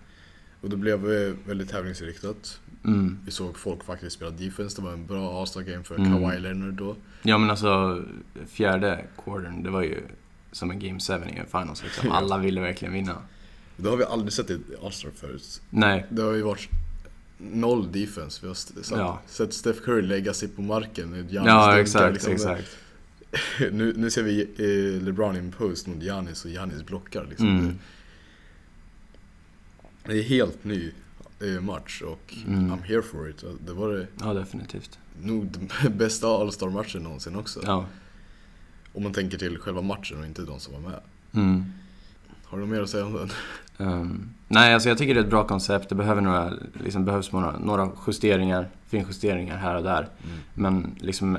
Och 0.60 0.70
det 0.70 0.76
blev 0.76 1.00
väldigt 1.46 1.70
tävlingsinriktat. 1.70 2.60
Mm. 2.86 3.18
Vi 3.24 3.30
såg 3.30 3.58
folk 3.58 3.84
faktiskt 3.84 4.16
spela 4.16 4.30
defense, 4.30 4.76
det 4.76 4.82
var 4.84 4.92
en 4.92 5.06
bra 5.06 5.40
All-Star 5.40 5.62
game 5.62 5.84
för 5.84 5.94
Mm. 5.98 6.12
Kawhi 6.12 6.38
Leonard 6.38 6.74
då. 6.74 6.96
Ja 7.22 7.38
men 7.38 7.50
alltså, 7.50 8.02
fjärde 8.48 9.04
quartern, 9.24 9.62
det 9.62 9.70
var 9.70 9.82
ju 9.82 10.00
som 10.52 10.70
en 10.70 10.78
Game 10.78 11.00
7 11.00 11.12
i 11.12 11.38
en 11.38 11.46
finals 11.46 11.82
liksom. 11.82 12.10
Alla 12.12 12.38
ville 12.38 12.60
verkligen 12.60 12.94
vinna. 12.94 13.16
Det 13.76 13.88
har 13.88 13.96
vi 13.96 14.04
aldrig 14.04 14.32
sett 14.32 14.50
i 14.50 14.60
All-Star 14.84 15.10
förut. 15.16 15.60
Nej, 15.70 16.06
Det 16.10 16.22
har 16.22 16.32
ju 16.32 16.42
varit 16.42 16.68
noll 17.38 17.92
defense. 17.92 18.38
Vi 18.42 18.48
har 18.48 18.54
satt, 18.54 18.98
Ja. 18.98 19.20
sett 19.26 19.54
Steph 19.54 19.80
Curry 19.80 20.02
lägga 20.02 20.34
sig 20.34 20.48
på 20.48 20.62
marken. 20.62 21.10
med 21.10 21.30
Giannis 21.32 21.48
ja 21.48 21.78
exakt, 21.80 22.12
liksom. 22.14 22.32
exakt. 22.32 22.76
Nu, 23.72 23.94
nu 23.96 24.10
ser 24.10 24.22
vi 24.22 24.40
eh, 24.42 25.02
LeBron 25.02 25.36
i 25.36 25.38
en 25.38 25.52
post 25.52 25.86
mot 25.86 26.02
Giannis 26.02 26.44
och 26.44 26.50
Giannis 26.50 26.82
blockar. 26.86 27.26
Liksom. 27.30 27.48
Mm. 27.58 27.78
Det 30.04 30.18
är 30.18 30.22
helt 30.22 30.64
ny 30.64 30.90
match 31.60 32.02
och 32.02 32.34
Mm. 32.46 32.72
I'm 32.72 32.82
here 32.82 33.02
for 33.02 33.30
it. 33.30 33.44
Det 33.66 33.72
var 33.72 33.88
det 33.92 34.06
Ja, 34.20 34.34
definitivt. 34.34 34.98
nog 35.22 35.46
den 35.46 35.68
bästa 35.98 36.26
All-Star-matchen 36.28 37.02
någonsin 37.02 37.36
också. 37.36 37.60
Ja. 37.64 37.84
Om 38.92 39.02
man 39.02 39.12
tänker 39.12 39.38
till 39.38 39.58
själva 39.58 39.82
matchen 39.82 40.20
och 40.20 40.26
inte 40.26 40.42
de 40.42 40.60
som 40.60 40.72
var 40.74 40.80
med. 40.90 41.00
Mm. 41.34 41.64
Har 42.44 42.58
du 42.58 42.64
något 42.64 42.72
mer 42.74 42.82
att 42.82 42.90
säga 42.90 43.06
om 43.06 43.12
den? 43.12 43.30
Ehm, 43.88 44.30
nej, 44.48 44.74
alltså 44.74 44.88
jag 44.88 44.98
tycker 44.98 45.14
det 45.14 45.20
är 45.20 45.24
ett 45.24 45.30
bra 45.30 45.46
koncept. 45.46 45.88
Det 45.88 45.94
behöver 45.94 46.20
några, 46.22 46.52
liksom, 46.84 47.04
behövs 47.04 47.32
några, 47.32 47.58
några 47.58 47.90
justeringar, 48.06 48.68
finjusteringar 48.86 49.56
här 49.56 49.74
och 49.76 49.82
där. 49.82 50.08
Mm. 50.24 50.38
Men 50.54 50.94
liksom 51.00 51.38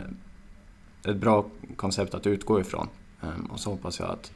ett 1.05 1.17
bra 1.17 1.45
koncept 1.75 2.13
att 2.13 2.27
utgå 2.27 2.59
ifrån. 2.61 2.87
Ehm, 3.21 3.45
och 3.45 3.59
så 3.59 3.69
hoppas 3.69 3.99
jag 3.99 4.09
att, 4.09 4.31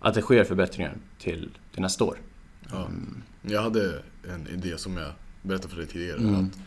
att 0.00 0.14
det 0.14 0.22
sker 0.22 0.44
förbättringar 0.44 0.96
till, 1.18 1.50
till 1.72 1.82
nästa 1.82 2.04
år. 2.04 2.18
Ja. 2.70 2.86
Ehm, 2.86 3.22
Jag 3.42 3.62
hade 3.62 4.02
en 4.30 4.46
idé 4.48 4.78
som 4.78 4.96
jag 4.96 5.12
berättade 5.42 5.68
för 5.68 5.76
dig 5.76 5.86
tidigare. 5.86 6.18
Mm. 6.18 6.34
Att 6.46 6.58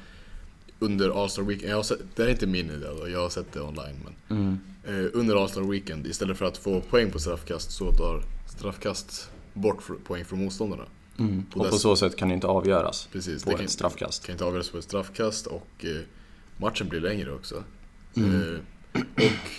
under 0.80 1.24
All-Star 1.24 1.44
Weekend, 1.44 1.72
jag 1.72 1.76
har 1.76 1.84
sett, 1.84 2.00
det 2.16 2.22
här 2.22 2.30
är 2.30 2.34
inte 2.34 2.48
min 2.48 2.70
idé 2.72 2.86
då, 3.00 3.10
jag 3.10 3.20
har 3.22 3.30
sett 3.30 3.54
det 3.54 3.62
online. 3.62 3.96
Men 4.28 4.38
mm, 4.38 4.60
eh, 5.06 5.10
under 5.14 5.36
All-Star 5.44 5.62
Weekend, 5.62 6.08
istället 6.08 6.38
för 6.38 6.46
att 6.46 6.58
få 6.58 6.82
poäng 6.82 7.12
på 7.12 7.20
straffkast 7.20 7.72
så 7.72 7.92
tar 7.92 8.24
straffkast 8.48 9.30
bort 9.54 9.84
poäng 10.08 10.26
från 10.26 10.40
motståndarna. 10.40 10.84
mm. 11.20 11.46
På 11.54 11.60
Och 11.60 11.70
på 11.70 11.78
så 11.78 11.96
sätt 11.96 12.16
kan 12.16 12.28
det 12.28 12.34
inte 12.34 12.48
avgöras 12.48 13.08
Precis, 13.12 13.44
på 13.44 13.50
det 13.50 13.56
kan, 13.56 13.66
ett 13.66 13.72
straffkast. 13.72 14.26
kan 14.26 14.34
inte 14.34 14.46
avgöras 14.46 14.70
på 14.70 14.78
ett 14.78 14.84
straffkast 14.84 15.48
och 15.48 15.68
eh, 15.86 16.02
matchen 16.58 16.90
blir 16.90 17.00
längre 17.02 17.32
också. 17.32 17.64
Mm. 18.16 18.42
Eh, 18.42 19.02
och 19.16 19.50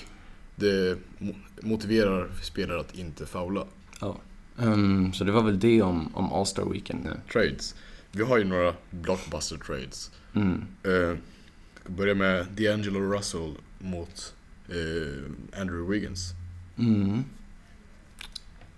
det 0.57 0.99
mo- 1.19 1.35
motiverar 1.63 2.31
spelare 2.43 2.81
att 2.81 2.95
inte 2.99 3.27
faula. 3.27 3.65
Ja. 4.01 4.17
Ehm, 4.59 5.13
så 5.13 5.25
det 5.25 5.33
var 5.33 5.43
väl 5.43 5.61
det 5.61 5.83
om, 5.83 6.17
om 6.17 6.33
All-Star 6.33 6.65
Weekend 6.65 7.05
nu. 7.05 7.21
Trades. 7.33 7.75
Vi 8.13 8.23
har 8.23 8.39
ju 8.39 8.45
några 8.45 8.75
blockbuster 8.91 9.57
trades. 9.57 10.11
Mm. 10.35 10.65
Uh, 10.87 11.17
börja 11.87 12.15
med 12.15 12.47
D'Angelo 12.57 13.13
Russell 13.13 13.55
mot 13.79 14.35
eh, 14.69 15.61
Andrew 15.61 15.95
Wiggins. 15.95 16.31
Mm. 16.79 17.25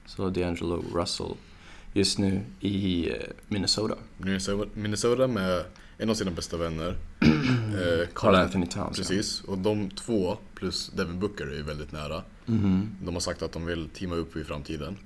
Så 0.06 0.30
D'Angelo 0.30 0.84
Russell 0.94 1.34
just 1.92 2.18
nu 2.18 2.40
i 2.60 3.10
eh, 3.10 3.16
Minnesota. 3.48 3.94
Minnesota, 4.16 4.70
Minnesota 4.74 5.26
med 5.26 5.64
en 5.98 6.10
av 6.10 6.14
sina 6.14 6.30
bästa 6.30 6.56
vänner. 6.56 6.96
eh, 7.20 8.08
Carl 8.14 8.34
Anthony 8.34 8.66
Towns. 8.66 8.96
Precis, 8.96 9.40
och 9.40 9.58
de 9.58 9.90
två 9.90 10.36
plus 10.54 10.90
Devin 10.96 11.20
Booker 11.20 11.58
är 11.58 11.62
väldigt 11.62 11.92
nära. 11.92 12.22
Mhm. 12.46 12.96
De 13.02 13.14
har 13.14 13.20
sagt 13.20 13.42
att 13.42 13.52
de 13.52 13.66
vill 13.66 13.88
teama 13.88 14.14
upp 14.14 14.36
i 14.36 14.44
framtiden. 14.44 14.96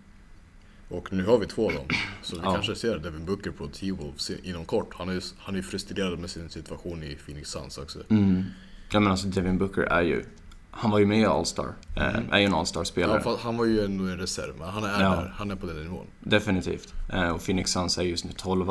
Och 0.88 1.12
nu 1.12 1.26
har 1.26 1.38
vi 1.38 1.46
två 1.46 1.66
av 1.66 1.72
dem. 1.74 1.86
Så 2.22 2.36
vi 2.36 2.42
Ja. 2.44 2.52
kanske 2.52 2.74
ser 2.74 2.98
Devin 2.98 3.24
Booker 3.24 3.50
på 3.50 3.66
T-Wolves 3.66 4.30
inom 4.42 4.64
kort. 4.64 4.94
Han 4.94 5.08
är 5.08 5.12
ju 5.12 5.20
han 5.38 5.56
är 5.56 5.62
frustrerad 5.62 6.18
med 6.18 6.30
sin 6.30 6.50
situation 6.50 7.02
i 7.02 7.14
Phoenix 7.26 7.50
Suns 7.50 7.78
också. 7.78 7.98
Mm. 8.08 8.44
Ja 8.92 9.00
men 9.00 9.10
alltså 9.10 9.26
Devin 9.26 9.58
Booker 9.58 9.82
är 9.82 10.02
ju, 10.02 10.24
han 10.70 10.90
var 10.90 10.98
ju 10.98 11.06
med 11.06 11.20
i 11.20 11.24
All-Star, 11.24 11.74
eh, 11.96 12.02
är 12.30 12.38
ju 12.38 12.44
en 12.44 12.54
All-Star-spelare. 12.54 13.22
Ja, 13.24 13.38
han 13.42 13.56
var 13.56 13.64
ju 13.64 13.84
ändå 13.84 14.04
en 14.04 14.18
reserv, 14.18 14.54
men 14.58 14.68
han 14.68 14.84
är 14.84 15.02
Ja. 15.02 15.10
där. 15.10 15.34
Han 15.36 15.50
är 15.50 15.56
på 15.56 15.66
den 15.66 15.82
nivån. 15.82 16.06
Definitivt. 16.20 16.94
Eh, 17.12 17.28
och 17.28 17.44
Phoenix 17.44 17.70
Suns 17.70 17.98
är 17.98 18.02
just 18.02 18.24
nu 18.24 18.30
12 18.36 18.66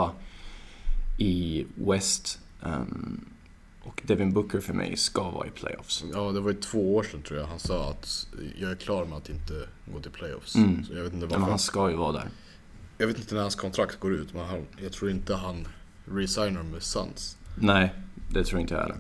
i 1.18 1.66
West. 1.76 2.40
Och 3.88 4.02
Devin 4.06 4.34
Booker 4.34 4.60
för 4.60 4.74
mig 4.74 4.98
ska 4.98 5.30
vara 5.30 5.48
i 5.48 5.50
playoffs. 5.50 6.04
Ja, 6.14 6.32
det 6.32 6.40
var 6.40 6.52
ju 6.52 6.58
två 6.58 6.96
år 6.96 7.04
sedan 7.04 7.22
tror 7.22 7.40
jag. 7.40 7.48
Han 7.48 7.60
sa 7.60 7.90
att 7.90 8.28
jag 8.60 8.72
är 8.72 8.76
klar 8.76 9.06
med 9.06 9.18
att 9.18 9.30
inte 9.30 9.54
gå 9.94 10.00
till 10.00 10.12
playoffs. 10.12 10.56
Mm. 10.56 10.84
Så 10.84 10.94
jag 10.94 11.04
vet 11.04 11.14
inte 11.14 11.26
varför. 11.26 11.40
men 11.40 11.50
han 11.50 11.60
ska 11.60 11.90
ju 11.90 11.96
vara 11.96 12.12
där. 12.12 12.30
Jag 12.98 13.08
vet 13.08 13.18
inte 13.18 13.36
när 13.36 13.42
hans 13.42 13.56
kontrakt 13.56 14.00
går 14.00 14.14
ut, 14.14 14.34
men 14.34 14.46
han, 14.46 14.66
jag 14.78 14.92
tror 14.92 15.12
inte 15.12 15.36
han 15.36 15.68
resignar 16.06 16.64
med 16.64 16.84
Suns. 16.84 17.38
Nej, 17.56 17.94
det 18.30 18.44
tror 18.44 18.62
inte 18.62 18.74
jag 18.74 18.82
heller. 18.82 18.98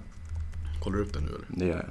Kollar 0.83 0.97
du 0.97 1.03
upp 1.03 1.13
det 1.13 1.19
nu 1.19 1.27
eller? 1.27 1.45
Det 1.47 1.65
gör 1.65 1.77
jag. 1.77 1.89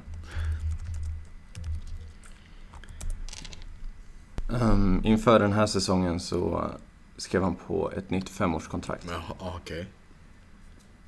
Ehm, 4.62 5.00
inför 5.04 5.40
den 5.40 5.52
här 5.52 5.66
säsongen 5.66 6.20
så 6.20 6.70
skrev 7.16 7.42
han 7.42 7.54
på 7.54 7.92
ett 7.92 8.10
nytt 8.10 8.28
femårskontrakt. 8.28 9.04
Men 9.04 9.14
ja, 9.14 9.36
ah, 9.38 9.54
okej. 9.56 9.80
Eh, 9.80 9.86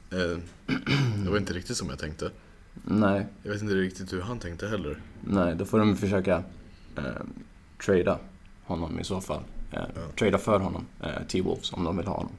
det 1.25 1.31
var 1.31 1.39
inte 1.39 1.53
riktigt 1.53 1.77
som 1.77 1.89
jag 1.89 1.99
tänkte. 1.99 2.31
Nej, 2.85 3.27
Jag 3.43 3.53
vet 3.53 3.63
inte 3.63 3.75
riktigt 3.75 4.13
hur 4.13 4.21
han 4.21 4.39
tänkte 4.39 4.69
heller. 4.69 5.01
nej, 5.21 5.55
då 5.55 5.65
får 5.65 5.79
de 5.79 5.97
försöka 5.97 6.43
eh, 6.97 7.05
trada 7.87 8.19
honom 8.65 9.01
i 9.01 9.05
så 9.05 9.21
fall. 9.21 9.43
Eh, 9.73 9.79
Ja. 9.95 10.03
Trada 10.19 10.39
för 10.39 10.59
honom, 10.61 10.87
eh, 11.03 11.23
T-Wolves, 11.29 11.73
om 11.73 11.85
de 11.85 11.97
vill 11.97 12.07
ha 12.07 12.15
honom. 12.17 12.33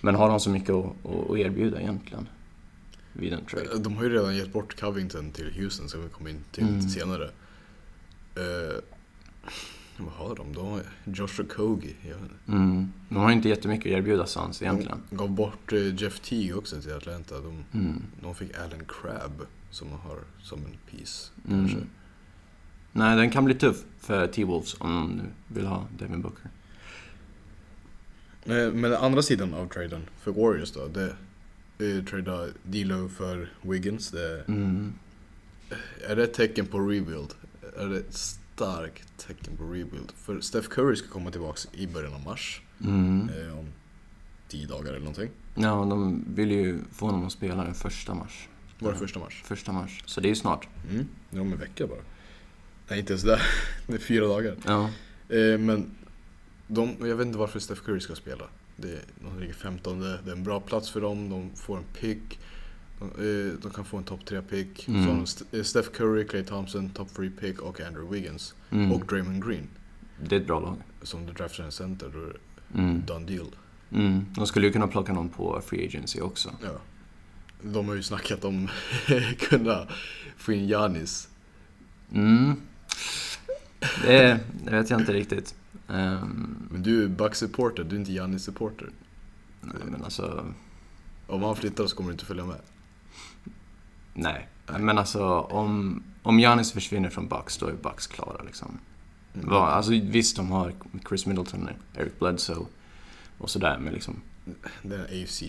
Men 0.00 0.14
har 0.14 0.28
de 0.28 0.40
så 0.40 0.50
mycket 0.50 0.70
att, 0.70 1.36
erbjuda 1.38 1.80
egentligen? 1.80 2.28
Vid 3.12 3.32
en 3.32 3.44
trade? 3.44 3.64
Eh, 3.72 3.78
De 3.78 3.96
har 3.96 4.04
ju 4.04 4.10
redan 4.10 4.36
gett 4.36 4.52
bort 4.52 4.80
Covington 4.80 5.30
till 5.30 5.52
Houston, 5.56 5.88
som 5.88 6.02
vi 6.02 6.08
kommer 6.08 6.30
in 6.30 6.44
till 6.52 6.64
Mm. 6.68 6.82
senare. 6.82 7.30
Eh, 8.36 8.78
vad 9.98 10.12
har 10.12 10.36
de? 10.36 10.52
De 10.52 10.66
har 10.66 10.82
Joshua 11.04 11.46
Kogi. 11.46 11.94
Mm. 12.48 12.92
De 13.08 13.16
har 13.16 13.30
inte 13.32 13.48
jättemycket 13.48 13.92
att 13.92 13.98
erbjuda 13.98 14.26
Suns 14.26 14.62
egentligen. 14.62 14.98
De 15.10 15.16
gav 15.16 15.30
bort 15.30 15.72
eh, 15.72 15.94
Jeff 16.02 16.20
Teague 16.20 16.54
också 16.54 16.80
till 16.80 16.92
Atlanta. 16.92 17.34
De, 17.40 17.64
Mm. 17.72 18.02
de 18.22 18.34
fick 18.34 18.56
Alan 18.58 18.84
Crabb 18.88 19.46
som 19.70 19.88
har 19.90 20.18
som 20.42 20.58
en 20.58 20.76
piece. 20.90 21.30
Mm. 21.48 21.60
Kanske. 21.68 21.86
Nej, 22.92 23.16
den 23.16 23.30
kan 23.30 23.44
bli 23.44 23.54
tuff 23.54 23.84
för 24.00 24.26
T-Wolves 24.26 24.76
om 24.80 24.92
de 24.94 25.10
nu 25.22 25.22
vill 25.48 25.66
ha 25.66 25.86
Devin 25.98 26.22
Booker. 26.22 26.50
Eh, 28.44 28.72
Men 28.72 28.82
den 28.82 28.94
andra 28.94 29.22
sidan 29.22 29.54
av 29.54 29.68
traden 29.68 30.02
för 30.20 30.30
Warriors 30.32 30.72
då. 30.72 30.86
Det 30.86 31.14
är 31.78 32.02
trada 32.02 32.46
D'Lo 32.68 33.08
för 33.08 33.48
Wiggins. 33.62 34.10
Det, 34.10 34.44
Mm. 34.48 34.92
är 36.08 36.16
det 36.16 36.24
ett 36.24 36.34
tecken 36.34 36.66
på 36.66 36.78
rebuild? 36.78 37.34
Är 37.76 37.86
det 37.86 38.02
starkt 38.54 39.26
tecken 39.26 39.56
på 39.56 39.64
rebuild? 39.64 40.12
För 40.16 40.40
Steph 40.40 40.68
Curry 40.68 40.96
ska 40.96 41.08
komma 41.08 41.30
tillbaks 41.30 41.68
i 41.72 41.86
början 41.86 42.14
av 42.14 42.24
mars. 42.24 42.62
Mm. 42.80 43.28
Eh, 43.28 43.58
om 43.58 43.66
tio 44.48 44.66
dagar 44.66 44.88
eller 44.88 44.98
någonting. 44.98 45.30
Ja, 45.54 45.70
de 45.70 46.24
vill 46.34 46.50
ju 46.50 46.78
få 46.92 47.06
honom 47.06 47.26
att 47.26 47.32
spela 47.32 47.64
den 47.64 47.74
första 47.74 48.14
mars. 48.14 48.48
Var 48.78 48.92
det 48.92 48.98
första 48.98 49.18
mars? 49.18 49.42
Första 49.44 49.72
mars. 49.72 50.02
Så 50.06 50.20
det 50.20 50.26
är 50.26 50.30
ju 50.30 50.34
snart. 50.34 50.68
Mm. 50.90 51.08
Det 51.30 51.36
är 51.36 51.40
om 51.40 51.52
en 51.52 51.58
vecka 51.58 51.86
bara. 51.86 52.00
Nej, 52.88 52.98
inte 52.98 53.12
ens 53.12 53.22
där. 53.22 53.42
Det 53.86 53.94
är 53.94 53.98
fyra 53.98 54.26
dagar. 54.26 54.56
Ja. 54.66 54.90
Eh, 55.28 55.58
men 55.58 55.90
de, 56.66 56.96
jag 57.00 57.16
vet 57.16 57.26
inte 57.26 57.38
varför 57.38 57.60
Steph 57.60 57.80
Curry 57.80 58.00
ska 58.00 58.14
spela. 58.14 58.44
Det, 58.76 58.98
de 59.20 59.40
ligger 59.40 59.54
15 59.54 60.00
det 60.00 60.06
är 60.26 60.32
en 60.32 60.44
bra 60.44 60.60
plats 60.60 60.90
för 60.90 61.00
dem, 61.00 61.30
de 61.30 61.50
får 61.56 61.76
en 61.76 61.84
pick. 62.00 62.38
De, 63.16 63.48
eh, 63.48 63.52
de 63.62 63.70
kan 63.70 63.84
få 63.84 63.96
en 63.96 64.04
topp 64.04 64.20
3-pick. 64.26 64.88
Mm. 64.88 65.24
Eh, 65.52 65.62
Steph 65.62 65.88
Curry, 65.90 66.26
Clay 66.26 66.44
Thompson, 66.44 66.90
topp 66.90 67.08
3-pick 67.16 67.60
och 67.62 67.80
Andrew 67.80 68.16
Wiggins. 68.20 68.54
Mm. 68.70 68.92
Och 68.92 69.06
Draymond 69.06 69.44
Green. 69.48 69.68
Det 70.28 70.36
är 70.36 70.40
ett 70.40 70.46
bra 70.46 70.60
lag. 70.60 70.76
Som 71.02 71.26
du 71.26 71.32
draftar 71.32 71.64
en 71.64 71.72
center, 71.72 72.10
då 72.14 72.18
är 72.20 72.26
det 72.26 72.38
Mm. 72.78 73.02
done 73.06 73.26
deal. 73.26 73.46
Mm. 73.92 74.26
De 74.34 74.46
skulle 74.46 74.66
ju 74.66 74.72
kunna 74.72 74.86
plocka 74.88 75.12
någon 75.12 75.28
på 75.28 75.60
Free 75.66 75.86
Agency 75.86 76.20
också. 76.20 76.50
Ja. 76.62 76.70
De 77.62 77.88
har 77.88 77.94
ju 77.94 78.02
snackat 78.02 78.44
om 78.44 78.68
kunna 79.38 79.86
få 80.36 80.52
in 80.52 80.66
Giannis. 80.68 81.28
Mm. 82.12 82.56
Det, 84.02 84.40
det 84.64 84.70
vet 84.70 84.90
jag 84.90 85.00
inte 85.00 85.12
riktigt. 85.12 85.54
Ehm, 85.88 86.56
Men 86.70 86.82
du 86.82 87.04
är 87.04 87.08
Bucks-supporter, 87.08 87.84
du 87.84 87.96
är 87.96 88.00
inte 88.00 88.12
Giannis-supporter. 88.12 88.88
nej, 89.60 89.76
men 89.90 90.04
alltså, 90.04 90.46
Om 91.26 91.42
han 91.42 91.56
flyttar 91.56 91.86
så 91.86 91.96
kommer 91.96 92.08
du 92.10 92.12
inte 92.12 92.24
följa 92.24 92.44
med. 92.46 92.60
Nej. 94.14 94.48
Men 94.78 94.98
alltså, 94.98 95.24
om, 95.40 96.02
om 96.22 96.38
Giannis 96.40 96.72
försvinner 96.72 97.10
från 97.10 97.28
Bucks, 97.28 97.56
då 97.58 97.66
är 97.66 97.72
Bucks 97.72 98.06
klara 98.06 98.42
liksom. 98.42 98.78
Mm. 99.34 99.48
Va, 99.48 99.66
alltså 99.66 99.90
visst, 99.92 100.36
de 100.36 100.50
har 100.50 100.72
Chris 101.08 101.26
Middleton, 101.26 101.68
Eric 101.96 102.18
Bledsoe 102.18 102.66
och 103.38 103.50
sådär, 103.50 103.78
men 103.78 103.92
liksom... 103.92 104.20
Det 104.82 104.94
är 104.94 104.98
en 104.98 105.22
AFC. 105.22 105.42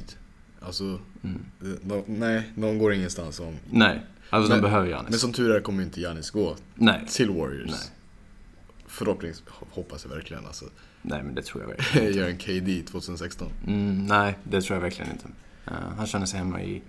Alltså, 0.62 1.00
Mm. 1.24 1.46
de, 1.84 2.04
nej, 2.08 2.52
de 2.56 2.78
går 2.80 2.94
ingenstans 2.94 3.40
om... 3.40 3.56
Nej, 3.72 4.02
alltså 4.30 4.50
Men- 4.52 4.62
de 4.62 4.68
behöver 4.70 4.88
Giannis. 4.88 5.10
Men 5.10 5.20
som 5.20 5.34
tur 5.34 5.56
är 5.56 5.60
kommer 5.62 5.84
inte 5.84 6.00
Giannis 6.02 6.32
gå 6.32 6.56
Nej, 6.76 7.06
till 7.10 7.30
Warriors. 7.30 7.70
Nej. 7.72 7.80
Förhoppningsvis, 8.88 9.44
hoppas 9.72 10.06
jag 10.06 10.16
verkligen 10.16 10.46
alltså. 10.46 10.66
nej 11.02 11.24
men 11.24 11.36
det 11.36 11.42
tror 11.44 11.64
jag 11.64 11.68
verkligen 11.78 12.14
Gör 12.14 12.30
en 12.30 12.38
KD 12.38 12.84
2016. 12.92 13.52
Mm, 13.68 14.06
nej, 14.06 14.38
det 14.44 14.62
tror 14.62 14.76
jag 14.76 14.82
verkligen 14.82 15.12
inte. 15.12 15.28
Eh, 15.68 15.74
han 15.98 16.08
känner 16.08 16.26
sig 16.26 16.38
hemma 16.40 16.62
i, 16.64 16.82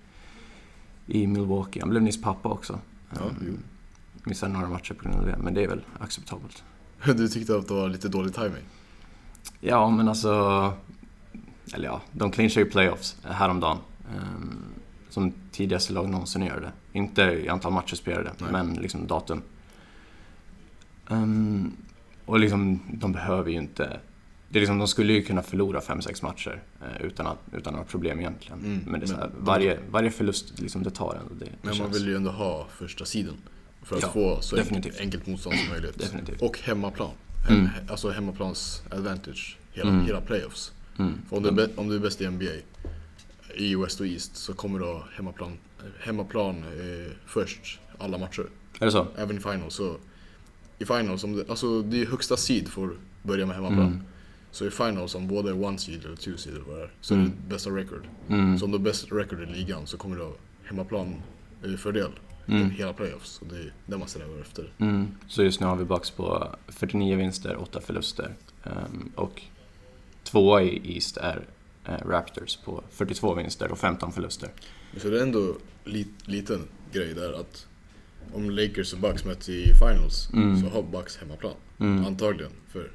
i 1.06 1.26
Milwaukee. 1.26 1.80
Han 1.80 1.90
blev 1.90 2.02
nyss 2.02 2.22
pappa 2.22 2.48
också. 2.48 2.80
Ja, 3.10 3.20
Um, 3.20 3.58
missade 4.24 4.52
några 4.52 4.68
matcher 4.68 4.94
på 4.94 5.02
grund 5.02 5.20
av 5.20 5.26
det, 5.26 5.36
men 5.38 5.54
det 5.54 5.64
är 5.64 5.68
väl 5.68 5.84
acceptabelt. 5.98 6.64
Du 7.04 7.28
tyckte 7.28 7.56
att 7.56 7.68
det 7.68 7.74
var 7.74 7.88
lite 7.88 8.08
dålig 8.08 8.34
timing. 8.34 8.64
Ja, 9.60 9.90
men 9.90 10.08
alltså... 10.08 10.72
Eller 11.74 11.86
ja, 11.86 12.00
de 12.12 12.30
clinchar 12.30 12.60
ju 12.60 12.70
playoffs 12.70 13.16
häromdagen. 13.22 13.78
Um, 14.16 14.64
som 15.10 15.32
tidigaste 15.52 15.92
lag 15.92 16.08
någonsin 16.08 16.42
gör 16.42 16.60
det. 16.60 16.98
Inte 16.98 17.22
i 17.22 17.48
antal 17.48 17.72
matcher 17.72 17.94
spelade, 17.96 18.32
Nej. 18.38 18.52
men 18.52 18.74
liksom 18.74 19.06
datum. 19.06 19.42
Um, 21.08 21.76
och 22.24 22.38
liksom, 22.40 22.80
de 22.92 23.12
behöver 23.12 23.50
ju 23.50 23.56
inte... 23.56 24.00
Det 24.56 24.58
är 24.58 24.60
liksom, 24.60 24.78
de 24.78 24.88
skulle 24.88 25.12
ju 25.12 25.22
kunna 25.22 25.42
förlora 25.42 25.80
5-6 25.80 26.24
matcher 26.24 26.62
eh, 26.82 27.06
utan, 27.06 27.26
att, 27.26 27.38
utan 27.52 27.72
några 27.72 27.84
problem 27.86 28.18
egentligen. 28.20 28.58
Mm, 28.58 28.80
men 28.86 29.00
det 29.00 29.06
är 29.06 29.08
så 29.08 29.14
här, 29.14 29.30
men- 29.34 29.44
varje, 29.44 29.78
varje 29.90 30.10
förlust, 30.10 30.58
liksom, 30.60 30.82
det 30.82 30.90
tar 30.90 31.14
ändå 31.14 31.34
det. 31.34 31.44
det 31.44 31.50
Men 31.62 31.68
man 31.68 31.74
känns. 31.76 31.96
vill 31.96 32.06
ju 32.08 32.16
ändå 32.16 32.30
ha 32.30 32.66
första 32.78 33.04
sidan 33.04 33.34
För 33.82 33.96
att 33.96 34.02
Ja, 34.02 34.08
få 34.08 34.40
så 34.40 34.56
enkelt, 34.56 35.00
enkelt 35.00 35.26
motstånd 35.26 35.56
som 35.56 35.68
möjligt. 35.68 35.98
Definitivt. 35.98 36.42
Och 36.42 36.58
hemmaplan. 36.58 37.10
Hem, 37.48 37.56
Mm. 37.58 37.68
Alltså 37.88 38.10
hemmaplans 38.10 38.82
advantage. 38.90 39.58
Hela, 39.72 39.90
Mm. 39.90 40.06
hela 40.06 40.20
playoffs. 40.20 40.72
Mm. 40.98 41.12
För 41.28 41.36
om, 41.36 41.42
du 41.42 41.48
är, 41.48 41.52
bä- 41.52 41.70
om 41.76 41.88
du 41.88 41.94
är 41.94 42.00
bäst 42.00 42.20
i 42.20 42.26
NBA 42.30 42.44
i 43.54 43.74
West 43.74 44.00
och 44.00 44.06
East 44.06 44.36
så 44.36 44.54
kommer 44.54 44.78
du 44.78 44.84
ha 44.84 45.04
hemmaplan, 45.16 45.52
hemmaplan 46.00 46.56
eh, 46.58 47.12
först 47.26 47.78
alla 47.98 48.18
matcher. 48.18 48.46
Är 48.80 48.86
det 48.86 48.92
så? 48.92 49.06
Även 49.16 49.36
i 49.36 49.40
finals. 49.40 49.74
Så 49.74 49.96
I 50.78 50.84
finals, 50.84 51.24
om 51.24 51.36
det, 51.36 51.50
alltså 51.50 51.82
det 51.82 52.02
är 52.02 52.06
högsta 52.06 52.36
seed 52.36 52.68
får 52.68 52.90
börja 53.22 53.46
med 53.46 53.56
hemmaplan. 53.56 54.02
Så 54.56 54.66
i 54.66 54.70
finals 54.70 55.14
om 55.14 55.28
båda 55.28 55.50
är 55.50 55.64
one 55.64 55.78
seed 55.78 56.04
eller 56.04 56.16
two 56.16 56.36
seed 56.36 56.54
eller 56.54 56.64
vad 56.64 56.76
det 56.78 56.82
är, 56.82 56.90
så 57.00 57.14
är 57.14 57.18
Mm. 57.18 57.30
det 57.42 57.54
bästa 57.54 57.70
record. 57.70 58.02
Mm. 58.28 58.58
Så 58.58 58.64
om 58.64 58.70
du 58.70 58.78
har 58.78 58.84
bäst 58.84 59.12
record 59.12 59.42
i 59.42 59.46
ligan 59.46 59.86
så 59.86 59.96
kommer 59.96 60.16
du 60.16 60.22
ha 60.22 60.32
hemmaplan 60.64 61.14
fördel 61.78 62.10
Mm. 62.48 62.70
hela 62.70 62.92
playoffs. 62.92 63.38
Och 63.40 63.46
det 63.46 63.56
är 63.56 63.72
det 63.86 63.98
man 63.98 64.08
strävar 64.08 64.40
efter. 64.40 64.72
Mm. 64.78 65.06
Så 65.28 65.42
just 65.42 65.60
nu 65.60 65.66
har 65.66 65.76
vi 65.76 65.84
Bucks 65.84 66.10
på 66.10 66.54
49 66.68 67.16
vinster, 67.16 67.56
8 67.56 67.80
förluster. 67.80 68.34
Ehm, 68.64 69.12
och 69.14 69.42
tvåa 70.24 70.62
i 70.62 70.94
East 70.94 71.16
är 71.16 71.44
eh, 71.84 72.08
Raptors 72.08 72.56
på 72.56 72.84
42 72.90 73.34
vinster 73.34 73.72
och 73.72 73.78
15 73.78 74.12
förluster. 74.12 74.48
Så 74.96 75.08
det 75.10 75.18
är 75.18 75.22
ändå 75.22 75.54
li, 75.84 76.06
liten 76.24 76.60
grej 76.92 77.14
där 77.14 77.32
att 77.40 77.66
om 78.34 78.50
Lakers 78.50 78.92
och 78.92 78.98
Bucks 78.98 79.24
möts 79.24 79.48
i 79.48 79.72
finals 79.74 80.28
Mm. 80.32 80.60
så 80.60 80.68
har 80.68 80.82
Bucks 80.82 81.16
hemmaplan. 81.16 81.54
Mm. 81.78 82.04
Antagligen. 82.06 82.52
För 82.68 82.90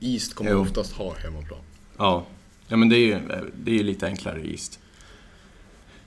East 0.00 0.34
kommer 0.34 0.50
Jo. 0.50 0.58
oftast 0.60 0.92
ha 0.92 1.14
hemmaplan. 1.14 1.60
Ja. 1.98 2.26
ja, 2.68 2.76
men 2.76 2.88
det 2.88 2.96
är 2.96 3.06
ju 3.06 3.18
det 3.64 3.78
är 3.80 3.84
lite 3.84 4.06
enklare 4.06 4.40
i 4.40 4.50
East 4.50 4.80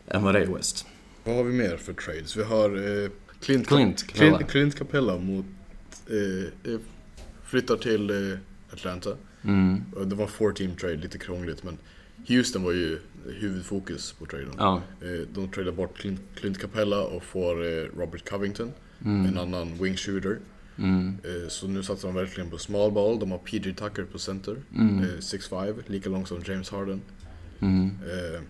än 0.07 0.23
vad 0.23 0.35
det 0.35 0.39
är 0.39 0.43
i 0.49 0.53
West. 0.53 0.85
Vad 1.23 1.35
har 1.35 1.43
vi 1.43 1.53
mer 1.53 1.77
för 1.77 1.93
trades? 1.93 2.35
Vi 2.37 2.43
har 2.43 2.69
eh, 3.03 3.09
Clint, 3.41 3.67
Clint 3.67 4.07
Capella. 4.07 4.37
Clint, 4.37 4.51
Clint 4.51 4.75
Capella 4.77 5.17
mot, 5.17 5.45
eh, 6.09 6.71
eh, 6.73 6.79
flyttar 7.45 7.75
till 7.77 8.09
eh, 8.31 8.37
Atlanta. 8.73 9.15
Mm. 9.43 9.81
Och 9.95 10.07
Det 10.07 10.15
var 10.15 10.23
en 10.25 10.31
four 10.31 10.51
team 10.51 10.75
trade, 10.75 10.95
lite 10.95 11.17
krångligt 11.17 11.63
men 11.63 11.77
Houston 12.27 12.63
var 12.63 12.71
ju 12.71 12.99
huvudfokus 13.39 14.11
på 14.19 14.25
traden. 14.25 14.53
Ja. 14.57 14.81
Eh, 15.01 15.27
De 15.33 15.47
tradar 15.51 15.71
bort 15.71 15.97
Clint, 15.97 16.19
Clint 16.35 16.59
Capella 16.61 17.01
och 17.03 17.23
får 17.23 17.63
eh, 17.65 17.85
Robert 17.97 18.29
Covington, 18.29 18.71
Mm. 19.05 19.25
en 19.25 19.37
annan 19.37 19.77
wing 19.83 19.97
shooter. 19.97 20.39
Mm. 20.77 21.17
Eh, 21.23 21.49
Så 21.49 21.67
nu 21.67 21.83
satsar 21.83 22.07
de 22.07 22.15
verkligen 22.15 22.49
på 22.49 22.57
small 22.57 22.91
ball. 22.91 23.19
De 23.19 23.31
har 23.31 23.37
PJ 23.37 23.73
Tucker 23.73 24.03
på 24.11 24.19
center, 24.19 24.55
Mm. 24.75 24.99
eh, 24.99 25.19
6'5, 25.19 25.83
lika 25.87 26.09
lång 26.09 26.25
som 26.25 26.41
James 26.45 26.69
Harden. 26.69 27.01
Mm. 27.59 27.85
Eh, 27.85 28.41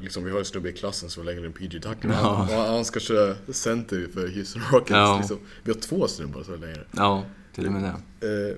liksom, 0.00 0.24
vi 0.24 0.30
har 0.30 0.38
en 0.38 0.44
snubbe 0.44 0.68
i 0.68 0.72
klassen 0.72 1.10
som 1.10 1.22
är 1.28 1.32
längre 1.32 1.46
än 1.46 1.52
PJ 1.52 1.68
Tucker. 1.80 2.08
Ja. 2.08 2.46
Han, 2.50 2.66
han 2.74 2.84
ska 2.84 3.00
köra 3.00 3.36
center 3.52 4.08
för 4.14 4.28
Houston 4.28 4.62
Rockets. 4.72 4.90
Ja. 4.90 5.18
Liksom. 5.18 5.38
Vi 5.64 5.72
har 5.72 5.78
två 5.80 6.08
snubbar 6.08 6.42
som 6.42 6.54
är 6.54 6.58
längre. 6.58 6.84
Ja, 6.96 7.24
till 7.54 7.66
och 7.66 7.72
med 7.72 7.94
det. 8.20 8.48
Eh, 8.50 8.56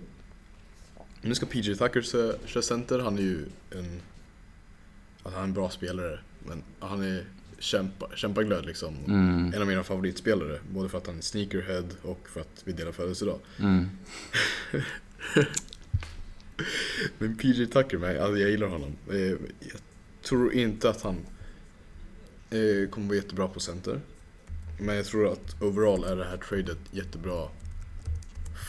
nu 1.23 1.35
ska 1.35 1.47
PJ 1.47 1.75
Tucker 1.75 2.02
köra, 2.02 2.35
köra 2.47 2.62
center. 2.62 2.99
Han 2.99 3.19
är 3.19 3.23
ju 3.23 3.38
en, 3.71 4.00
alltså 5.23 5.31
han 5.38 5.40
är 5.40 5.43
en 5.43 5.52
bra 5.52 5.71
spelare. 5.71 6.19
Men 6.47 6.62
han 6.81 7.02
är 7.02 7.25
kämpa, 7.61 8.09
kämpaglöd 8.14 8.67
liksom. 8.67 8.95
Mm. 9.07 9.52
En 9.55 9.61
av 9.62 9.69
mina 9.69 9.83
favoritspelare. 9.83 10.59
Både 10.71 10.88
för 10.88 10.99
att 10.99 11.07
han 11.07 11.19
är 11.19 11.23
sneakerhead 11.23 11.85
och 12.02 12.29
för 12.33 12.40
att 12.40 12.62
vi 12.64 12.73
delar 12.73 12.93
födelsedag. 12.93 13.38
Mm. 13.59 13.88
Men 17.19 17.37
PJ 17.37 17.67
Tucker, 17.67 17.99
med, 17.99 18.19
alltså 18.21 18.38
jag 18.40 18.50
gillar 18.50 18.66
honom. 18.68 18.92
Eh, 19.11 19.16
Jag 19.61 19.81
tror 20.23 20.53
inte 20.55 20.90
att 20.90 21.03
han 21.03 21.16
eh, 22.51 22.88
kommer 22.90 23.07
vara 23.07 23.16
jättebra 23.16 23.49
på 23.49 23.61
center. 23.61 24.01
Men 24.81 24.96
jag 24.96 25.05
tror 25.05 25.33
att 25.33 25.62
overall 25.62 26.05
är 26.05 26.16
det 26.16 26.25
här 26.25 26.37
tradet 26.37 26.79
jättebra 26.90 27.49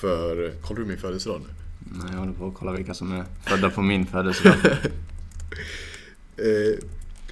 för... 0.01 0.53
Kollar 0.61 0.79
du 0.81 0.85
min 0.87 0.97
födelsedag 0.97 1.41
nu? 1.41 1.53
Nej, 1.79 2.07
jag 2.11 2.19
håller 2.19 2.33
på 2.33 2.47
att 2.47 2.53
kolla 2.55 2.71
vilka 2.71 2.93
som 2.93 3.11
är 3.11 3.25
födda 3.43 3.69
på 3.69 3.81
min 3.81 4.05
födelsedag. 4.05 4.55
Eh, 6.37 6.77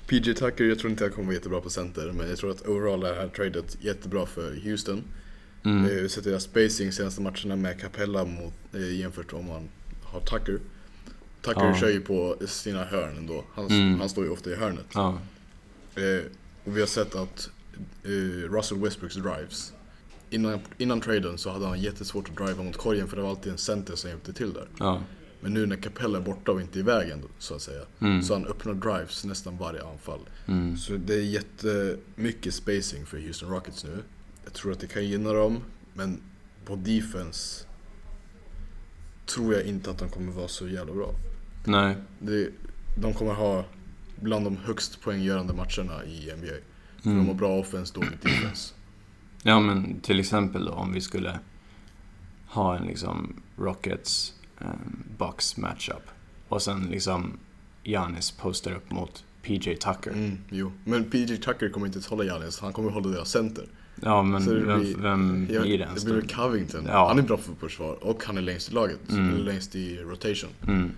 PJ 0.10 0.34
Tucker, 0.34 0.63
jag 0.63 0.80
tror 0.80 0.91
inte 0.91 1.04
han 1.04 1.12
kommer 1.12 1.26
vara 1.26 1.36
jättebra 1.36 1.62
på 1.62 1.69
center. 1.69 2.12
Men 2.12 2.30
jag 2.30 2.38
tror 2.38 2.52
att 2.52 2.67
overall 2.67 3.04
är 3.04 3.10
det 3.10 3.15
här 3.15 3.28
tradet 3.28 3.78
jättebra 3.82 4.26
för 4.26 4.56
Houston. 4.63 5.04
Mm. 5.65 5.86
Eh, 5.98 6.08
sätter 6.08 6.30
deras 6.30 6.43
spacing 6.43 6.91
senaste 6.91 7.22
matcherna 7.22 7.56
med 7.56 7.82
Capella 7.82 8.26
mot, 8.26 8.54
eh, 8.74 8.95
jämfört 9.00 9.34
om 9.34 9.45
man 9.48 9.69
har 10.04 10.19
Tucker. 10.19 10.60
Tucker 11.41 11.62
Ja. 11.65 11.76
kör 11.80 11.89
ju 11.89 12.02
på 12.02 12.36
sina 12.48 12.84
hörn 12.84 13.17
ändå. 13.17 13.43
Han, 13.54 13.65
Mm. 13.67 14.00
han 14.00 14.10
står 14.10 14.24
ju 14.26 14.30
ofta 14.30 14.50
i 14.50 14.56
hörnet. 14.56 14.86
Ja. 14.93 15.19
Eh, 15.95 16.24
och 16.63 16.78
vi 16.78 16.80
har 16.80 16.88
sett 16.88 17.15
att 17.15 17.50
eh, 18.04 18.10
Russell 18.52 18.78
Westbrooks 18.78 19.15
drives 19.15 19.74
Innan, 20.32 20.60
innan 20.78 21.02
traden 21.02 21.38
så 21.38 21.50
hade 21.50 21.65
han 21.65 21.80
jättesvårt 21.82 22.30
att 22.30 22.45
driva 22.45 22.63
mot 22.63 22.78
korgen 22.78 23.08
för 23.08 23.15
det 23.15 23.22
var 23.22 23.30
alltid 23.30 23.52
en 23.52 23.58
center 23.58 23.95
som 23.95 24.10
hjälpte 24.10 24.34
till 24.34 24.54
där. 24.54 24.67
Ja. 24.80 25.02
Men 25.41 25.54
nu 25.54 25.65
när 25.65 25.75
Capella 25.75 26.17
är 26.17 26.21
borta 26.23 26.52
och 26.52 26.62
inte 26.62 26.80
i 26.80 26.82
vägen 26.82 27.23
så 27.38 27.56
att 27.56 27.62
säga. 27.62 27.82
Mm. 27.99 28.23
Så 28.23 28.34
han 28.34 28.45
öppnar 28.45 28.73
drives 28.73 29.25
nästan 29.25 29.58
varje 29.58 29.84
anfall. 29.84 30.19
Mm. 30.47 30.78
Så 30.78 30.93
det 30.97 31.13
är 31.13 31.21
jättemycket 31.21 32.54
spacing 32.54 33.06
för 33.06 33.17
Houston 33.19 33.49
Rockets 33.49 33.84
nu. 33.84 34.04
Jag 34.43 34.54
tror 34.54 34.71
att 34.71 34.80
det 34.80 34.88
kan 34.88 35.06
gynna 35.06 35.34
dem. 35.34 35.58
Men 35.93 36.21
på 36.65 36.75
defense 36.75 37.65
tror 39.25 39.54
jag 39.54 39.63
inte 39.63 39.91
att 39.91 39.97
de 39.97 40.10
kommer 40.10 40.32
vara 40.32 40.47
så 40.47 40.67
jävla 40.67 40.93
bra. 40.93 41.12
Nej. 41.65 41.95
Det, 42.19 42.49
de 42.97 43.13
kommer 43.13 43.34
ha 43.34 43.65
bland 44.21 44.45
de 44.45 44.58
högst 44.58 45.02
poänggörande 45.02 45.54
matcherna 45.54 46.06
i 46.06 46.32
NBA. 46.38 46.47
För 47.02 47.10
Mm. 47.10 47.17
de 47.17 47.28
har 47.28 47.34
bra 47.34 47.60
offense, 47.60 47.93
dåligt 47.93 48.21
defense. 48.21 48.73
Ja 49.43 49.60
men 49.60 49.99
till 49.99 50.19
exempel 50.19 50.65
då 50.65 50.71
om 50.71 50.93
vi 50.93 51.02
skulle 51.02 51.39
ha 52.47 52.78
en 52.78 52.86
liksom 52.86 53.41
Rockets 53.58 54.34
um, 54.60 55.04
Bucks 55.17 55.58
matchup 55.58 56.04
och 56.48 56.62
sen 56.62 56.88
liksom 56.91 57.38
Giannis 57.84 58.32
postar 58.32 58.72
upp 58.72 58.91
mot 58.91 59.24
PJ 59.41 59.76
Tucker. 59.76 60.12
Mm, 60.12 60.38
jo. 60.50 60.72
Men 60.86 61.04
PJ 61.04 61.38
Tucker 61.38 61.69
kommer 61.69 61.88
inte 61.88 62.00
att 62.00 62.06
hålla 62.06 62.24
Giannis, 62.24 62.60
han 62.60 62.74
kommer 62.74 62.91
hålla 62.91 63.10
deras 63.10 63.30
center. 63.30 63.65
Ja 64.02 64.24
men 64.24 64.45
det 64.45 64.54
vem, 64.60 64.80
blir- 64.82 64.95
vem 64.98 65.48
Jag- 65.52 65.62
blir 65.62 65.78
det 65.78 65.84
ens 65.84 66.04
Det 66.04 66.12
blir 66.13 66.22
Covington. 66.36 66.86
Ja. 66.88 67.08
Han 67.08 67.19
är 67.19 67.24
bra 67.24 67.38
för 67.38 67.54
försvar 67.56 68.04
och 68.04 68.24
han 68.26 68.38
är 68.38 68.41
längst 68.41 68.69
i 68.69 68.74
laget. 68.74 69.10
Mm. 69.10 69.30
Eller 69.30 69.43
längst 69.43 69.76
i 69.76 69.98
rotation. 69.98 70.50
Mm. 70.67 70.91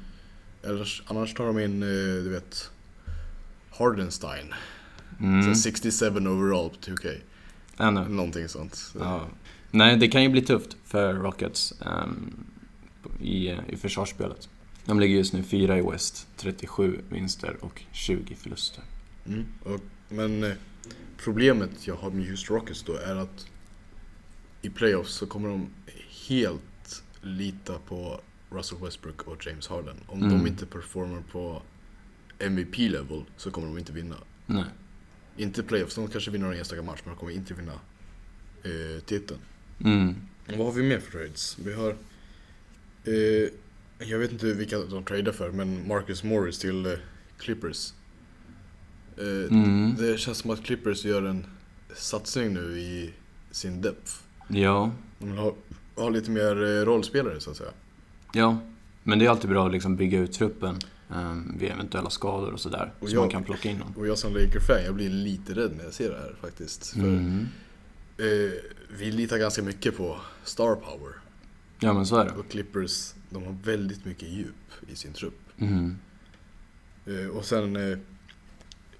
Annars, 0.67 1.03
annars 1.05 1.33
tar 1.33 1.45
de 1.45 1.59
in, 1.59 1.83
eh, 1.83 1.87
du 2.23 2.29
vet, 2.29 2.71
Hardenstein. 3.69 4.53
Mm. 5.19 5.53
Så 5.53 5.61
67 5.61 6.05
overall 6.27 6.69
på 6.69 6.75
2K. 6.75 7.09
Ännu. 7.77 8.07
Någonting 8.09 8.47
sånt. 8.49 8.75
Så, 8.75 8.99
Ja. 8.99 9.21
Nej, 9.71 9.97
det 9.97 10.07
kan 10.07 10.23
ju 10.23 10.29
bli 10.29 10.41
tufft 10.41 10.77
för 10.85 11.13
Rockets 11.13 11.73
ehm, 11.81 12.33
i, 13.21 13.57
i 13.67 13.75
försvarsspelet. 13.77 14.49
De 14.85 14.99
ligger 14.99 15.15
just 15.15 15.33
nu 15.33 15.43
fyra 15.43 15.77
i 15.77 15.81
West, 15.81 16.27
37 16.37 17.01
vinster 17.09 17.57
och 17.61 17.81
20 17.91 18.35
förluster. 18.35 18.83
Mm. 19.27 19.45
Och, 19.63 19.79
men 20.09 20.43
eh, 20.43 20.51
problemet 21.17 21.87
jag 21.87 21.95
har 21.95 22.11
med 22.11 22.25
Houston 22.27 22.55
Rockets 22.57 22.83
då 22.83 22.93
är 22.95 23.15
att 23.15 23.47
i 24.61 24.69
playoffs 24.69 25.13
så 25.13 25.25
kommer 25.27 25.49
de 25.49 25.69
helt 26.29 27.03
lita 27.21 27.79
på 27.87 28.21
Russell 28.49 28.77
Westbrook 28.81 29.21
och 29.21 29.45
James 29.47 29.67
Harden. 29.67 29.95
Om 30.07 30.23
Mm. 30.23 30.37
de 30.43 30.47
inte 30.47 30.65
performar 30.65 31.23
på 31.31 31.61
MVP-level 32.39 33.23
så 33.37 33.51
kommer 33.51 33.67
de 33.67 33.77
inte 33.77 33.91
vinna. 33.93 34.15
Nej. 34.45 34.63
Inte 35.37 35.63
playoffs, 35.63 35.95
de 35.95 36.07
kanske 36.07 36.31
vinner 36.31 36.51
en 36.51 36.57
enstaka 36.59 36.81
match 36.81 36.99
men 37.05 37.13
de 37.13 37.19
kommer 37.19 37.31
inte 37.31 37.53
vinna 37.53 37.73
eh, 38.63 39.03
titeln. 39.05 39.39
Mm. 39.83 40.15
Vad 40.47 40.57
har 40.65 40.71
vi 40.71 40.83
mer 40.83 40.99
för 40.99 41.11
trades? 41.11 41.57
Vi 41.59 41.73
har... 41.73 41.95
Eh, 43.05 43.49
jag 44.07 44.19
vet 44.19 44.31
inte 44.31 44.45
vilka 44.53 44.77
de 44.79 45.03
tradar 45.03 45.31
för, 45.31 45.51
men 45.51 45.87
Marcus 45.87 46.23
Morris 46.23 46.59
till 46.59 46.85
eh, 46.85 46.91
Clippers. 47.37 47.93
Eh, 49.17 49.23
Mm. 49.51 49.95
Det 49.99 50.17
känns 50.19 50.37
som 50.37 50.51
att 50.51 50.63
Clippers 50.63 51.05
gör 51.05 51.23
en 51.23 51.45
satsning 51.95 52.53
nu 52.53 52.79
i 52.79 53.13
sin 53.51 53.81
depth. 53.81 54.11
Ja. 54.47 54.91
De 55.19 55.29
vill 55.29 55.37
ha, 55.39 55.55
ha 55.95 56.09
lite 56.09 56.31
mer 56.31 56.85
rollspelare 56.85 57.39
så 57.39 57.51
att 57.51 57.57
säga. 57.57 57.71
ja, 58.33 58.57
men 59.03 59.19
det 59.19 59.25
är 59.25 59.29
alltid 59.29 59.49
bra 59.49 59.65
att 59.65 59.71
liksom 59.71 59.95
bygga 59.95 60.19
ut 60.19 60.31
truppen 60.33 60.77
um, 61.09 61.55
vid 61.59 61.71
eventuella 61.71 62.09
skador 62.09 62.53
och 62.53 62.59
sådär. 62.59 62.93
Så 63.01 63.07
jag- 63.15 63.15
man 63.21 63.29
kan 63.29 63.43
plocka 63.43 63.69
in 63.69 63.77
någon. 63.77 63.93
Och 63.95 64.07
jag 64.07 64.17
som 64.17 64.33
Laker-fan, 64.33 64.83
jag 64.85 64.95
blir 64.95 65.09
lite 65.09 65.53
rädd 65.53 65.71
när 65.77 65.83
jag 65.83 65.93
ser 65.93 66.09
det 66.09 66.17
här 66.17 66.35
faktiskt. 66.41 66.87
För 66.91 66.99
Mm. 66.99 67.47
eh, 68.17 68.51
vi 68.97 69.11
litar 69.11 69.37
ganska 69.37 69.61
mycket 69.63 69.97
på 69.97 70.17
star 70.43 70.75
power. 70.75 71.13
Ja, 71.83 71.93
men 71.93 72.05
så 72.05 72.15
är 72.17 72.25
det. 72.25 72.31
Och 72.31 72.49
Clippers, 72.49 73.13
de 73.29 73.43
har 73.43 73.55
väldigt 73.63 74.05
mycket 74.05 74.29
djup 74.29 74.55
i 74.87 74.95
sin 74.95 75.13
trupp. 75.13 75.39
Mm. 75.57 75.95
Och 77.33 77.45
sen 77.45 77.75
eh, 77.75 77.97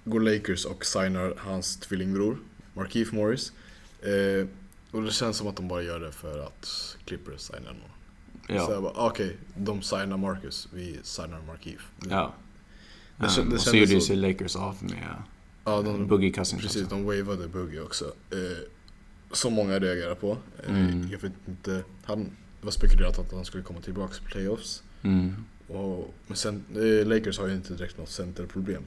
går 0.04 0.20
Lakers 0.20 0.64
och 0.64 0.84
signar 0.84 1.34
hans 1.38 1.76
tvillingbror, 1.76 2.38
Markeith 2.74 3.14
Morris. 3.14 3.52
Eh, 4.02 4.46
och 4.90 5.02
det 5.02 5.10
känns 5.10 5.36
som 5.36 5.46
att 5.46 5.56
de 5.56 5.68
bara 5.68 5.82
gör 5.82 6.00
det 6.00 6.12
för 6.12 6.38
att 6.46 6.96
Clippers 7.04 7.40
signar 7.40 7.72
någon. 7.72 7.90
Ja. 8.56 8.66
Så 8.66 8.72
jag 8.72 8.82
bara, 8.82 9.06
okej, 9.06 9.36
de 9.56 9.82
signar 9.82 10.16
Marcus, 10.16 10.68
vi 10.72 11.00
signar 11.02 11.40
Markif. 11.46 11.86
Ja. 12.10 12.34
Det 13.16 13.38
Um, 13.40 13.48
det 13.50 13.54
och 13.54 13.60
så 13.60 13.76
gjorde 13.76 13.92
ju 13.92 14.00
sig 14.00 14.16
Lakers 14.16 14.56
av 14.56 14.76
med 14.80 15.14
Ja, 15.64 15.82
de, 15.82 16.06
Boogie 16.06 16.32
Cousins 16.32 16.62
precis, 16.62 16.82
också. 16.82 16.94
de 16.96 17.04
wavade 17.04 17.48
Boogie 17.48 17.80
också. 17.80 18.04
Eh, 18.30 18.38
som 19.32 19.52
många 19.52 19.78
reagerar 19.78 20.14
på. 20.14 20.36
Eh, 20.66 20.70
Mm. 20.74 21.08
Jag 21.10 21.18
vet 21.18 21.32
inte, 21.48 21.84
han 22.04 22.30
det 22.62 22.66
var 22.66 22.72
spekulerat 22.72 23.18
att 23.18 23.32
han 23.32 23.44
skulle 23.44 23.62
komma 23.62 23.80
tillbaka 23.80 24.14
i 24.26 24.30
playoffs. 24.30 24.82
Mm. 25.02 25.34
Och, 25.68 26.14
men 26.26 26.36
sen, 26.36 26.64
eh, 26.74 27.06
Lakers 27.06 27.38
har 27.38 27.46
ju 27.46 27.54
inte 27.54 27.74
direkt 27.74 27.98
något 27.98 28.08
centerproblem. 28.10 28.82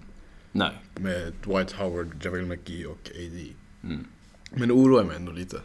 Nej. 0.51 0.71
Med 0.95 1.33
Dwight 1.45 1.71
Howard, 1.71 2.25
JaVale 2.25 2.43
McGee 2.45 2.85
och 2.85 3.09
AD. 3.15 3.53
Mm. 3.83 4.05
Men 4.51 4.67
det 4.67 4.73
oroar 4.73 5.03
mig 5.03 5.15
ändå 5.15 5.31
lite. 5.31 5.57